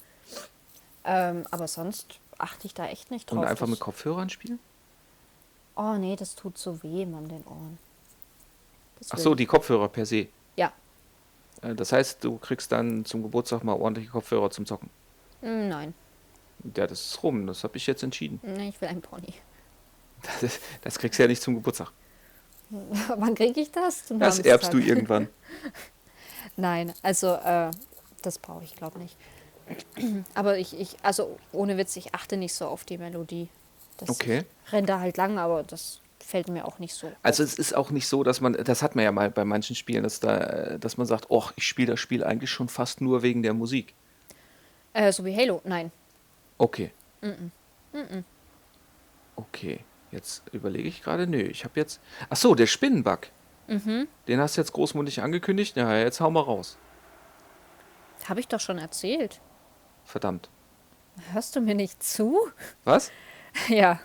[1.04, 3.38] Ähm, aber sonst achte ich da echt nicht drauf.
[3.38, 4.58] Und einfach Das- mit Kopfhörern spielen?
[5.76, 7.78] Oh nee, das tut so weh an den Ohren.
[8.98, 10.28] Das Ach so, ich- die Kopfhörer per se.
[10.56, 10.72] Ja.
[11.62, 14.90] Äh, Das heißt, du kriegst dann zum Geburtstag mal ordentliche Kopfhörer zum Zocken.
[15.42, 15.94] Mm, Nein,
[16.76, 17.46] Ja, das ist rum.
[17.46, 18.38] Das habe ich jetzt entschieden.
[18.42, 19.32] nee, ich will einen Pony.
[20.42, 21.92] Das, das kriegst du ja nicht zum Geburtstag.
[22.70, 24.04] Wann kriege ich das?
[24.06, 25.28] Zum Das erbst du irgendwann.
[26.56, 27.70] Nein, also äh,
[28.22, 29.16] das brauche ich glaube nicht.
[30.34, 33.48] Aber ich, ich, also ohne Witz, ich achte nicht so auf die Melodie.
[33.98, 34.44] Das Okay.
[34.72, 37.10] rennt da halt lang, aber das fällt mir auch nicht so.
[37.22, 37.48] Also auf.
[37.48, 40.02] es ist auch nicht so, dass man, das hat man ja mal bei manchen Spielen,
[40.02, 43.42] dass da, dass man sagt, oh, ich spiele das Spiel eigentlich schon fast nur wegen
[43.42, 43.94] der Musik.
[44.92, 45.92] Äh, so wie Halo, nein.
[46.58, 46.90] Okay.
[49.36, 53.28] Okay, jetzt überlege ich gerade, nö, ich habe jetzt, ach so, der Spinnenbug.
[53.68, 54.08] Mhm.
[54.26, 55.76] Den hast du jetzt großmundig angekündigt.
[55.76, 56.76] Ja, jetzt hau mal raus.
[58.28, 59.40] Habe ich doch schon erzählt.
[60.10, 60.48] Verdammt.
[61.32, 62.36] Hörst du mir nicht zu?
[62.84, 63.10] Was?
[63.68, 63.98] Ja.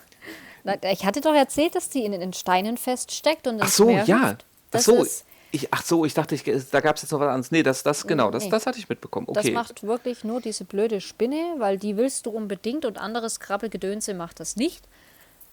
[0.91, 4.29] Ich hatte doch erzählt, dass die in den Steinen feststeckt und Ach so, Meer ja.
[4.31, 4.45] hüpft.
[4.47, 5.05] Ach Das so,
[5.51, 7.51] ich, ach so, ich dachte, ich, da gab es jetzt noch was anderes.
[7.51, 8.49] Nee, das, das, genau, das, Nee.
[8.49, 9.27] das hatte ich mitbekommen.
[9.31, 9.53] das Okay.
[9.53, 14.39] macht wirklich nur diese blöde Spinne, weil die willst du unbedingt und anderes Krabbelgedönse macht
[14.39, 14.83] das nicht.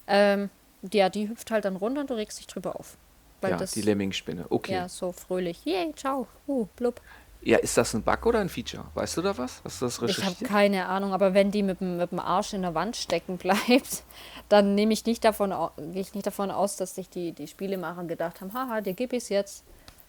[0.07, 0.49] Ähm,
[0.91, 2.97] ja, die hüpft halt dann runter und du regst dich drüber auf.
[3.43, 4.47] Ja, das, die Lemmingspinne.
[4.49, 4.73] Okay.
[4.73, 5.65] ja, so fröhlich.
[5.65, 6.27] Yay, ciao.
[6.49, 7.01] Uh, blub.
[7.45, 8.85] Ja, ist das ein Bug oder ein Feature?
[8.95, 9.61] Weißt du da was?
[9.65, 10.51] Hast du das Ich habe recherchiert?
[10.51, 14.05] keine Ahnung, aber wenn die mit dem, mit dem Arsch in der Wand stecken bleibt,
[14.49, 15.53] dann nehme ich nicht davon,
[15.93, 19.13] gehe ich nicht davon aus, dass sich die, die Spielemacher gedacht haben, haha, dir gib
[19.13, 19.65] ich's jetzt.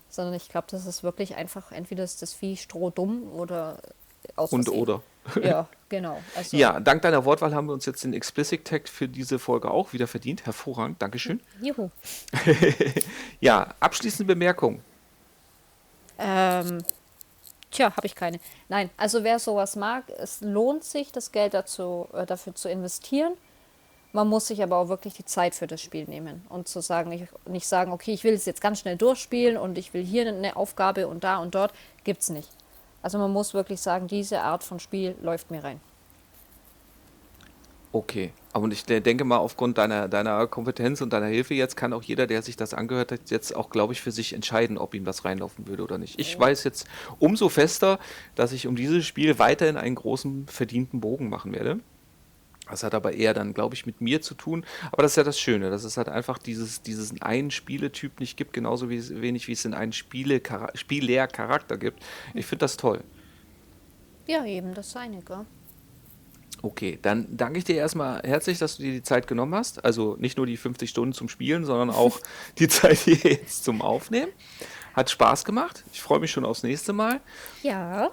[0.09, 3.79] Sondern ich glaube, das ist wirklich einfach, entweder ist das Vieh strohdumm oder
[4.35, 4.81] aus Und Versehen.
[4.81, 5.01] oder.
[5.41, 6.21] Ja, genau.
[6.35, 9.71] Also, Ja, dank deiner Wortwahl haben wir uns jetzt den Explicit Tag für diese Folge
[9.71, 10.45] auch wieder verdient.
[10.45, 11.39] Hervorragend, Dankeschön.
[11.61, 11.89] Juhu.
[13.39, 14.81] Ja, abschließende Bemerkung.
[16.19, 16.77] Ähm,
[17.73, 18.39] tja, habe ich keine.
[18.69, 23.33] Nein, also wer sowas mag, es lohnt sich, das Geld dazu, äh, dafür zu investieren.
[24.13, 27.11] Man muss sich aber auch wirklich die Zeit für das Spiel nehmen und zu sagen,
[27.11, 30.27] ich, nicht sagen, okay, ich will es jetzt ganz schnell durchspielen und ich will hier
[30.27, 32.49] eine Aufgabe und da und dort, gibt's nicht.
[33.01, 35.81] Also man muss wirklich sagen, diese Art von Spiel läuft mir rein.
[37.93, 38.33] Okay.
[38.53, 42.01] Aber ich de- denke mal, aufgrund deiner, deiner Kompetenz und deiner Hilfe jetzt kann auch
[42.01, 45.05] jeder, der sich das angehört hat, jetzt auch, glaube ich, für sich entscheiden, ob ihm
[45.05, 46.19] das reinlaufen würde oder nicht.
[46.19, 46.87] Ich weiß jetzt
[47.19, 47.99] umso fester,
[48.33, 51.79] dass ich um dieses Spiel weiterhin einen großen verdienten Bogen machen werde.
[52.67, 54.65] Das hat aber eher dann, glaube ich, mit mir zu tun.
[54.91, 58.37] Aber das ist ja das Schöne, dass es halt einfach dieses, dieses einen Spieletyp nicht
[58.37, 62.03] gibt, genauso wie es, wenig wie es in einen Spiele gibt.
[62.33, 63.01] Ich finde das toll.
[64.25, 65.45] Ja, eben, das seine, gell?
[66.65, 69.83] Okay, dann danke ich dir erstmal herzlich, dass du dir die Zeit genommen hast.
[69.83, 72.21] Also nicht nur die 50 Stunden zum Spielen, sondern auch
[72.57, 74.31] die Zeit hier jetzt zum Aufnehmen.
[74.93, 75.83] Hat Spaß gemacht.
[75.91, 77.19] Ich freue mich schon aufs nächste Mal.
[77.63, 78.11] Ja.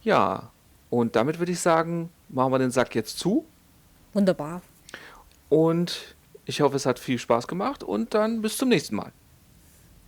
[0.02, 0.50] Ja,
[0.90, 3.46] und damit würde ich sagen, machen wir den Sack jetzt zu.
[4.12, 4.60] Wunderbar.
[5.48, 9.12] Und ich hoffe, es hat viel Spaß gemacht und dann bis zum nächsten Mal.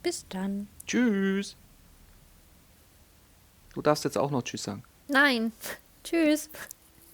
[0.03, 0.68] Bis dann.
[0.87, 1.57] Tschüss.
[3.74, 4.85] Du darfst jetzt auch noch Tschüss sagen.
[5.09, 5.53] Nein.
[6.05, 6.51] Tschüss.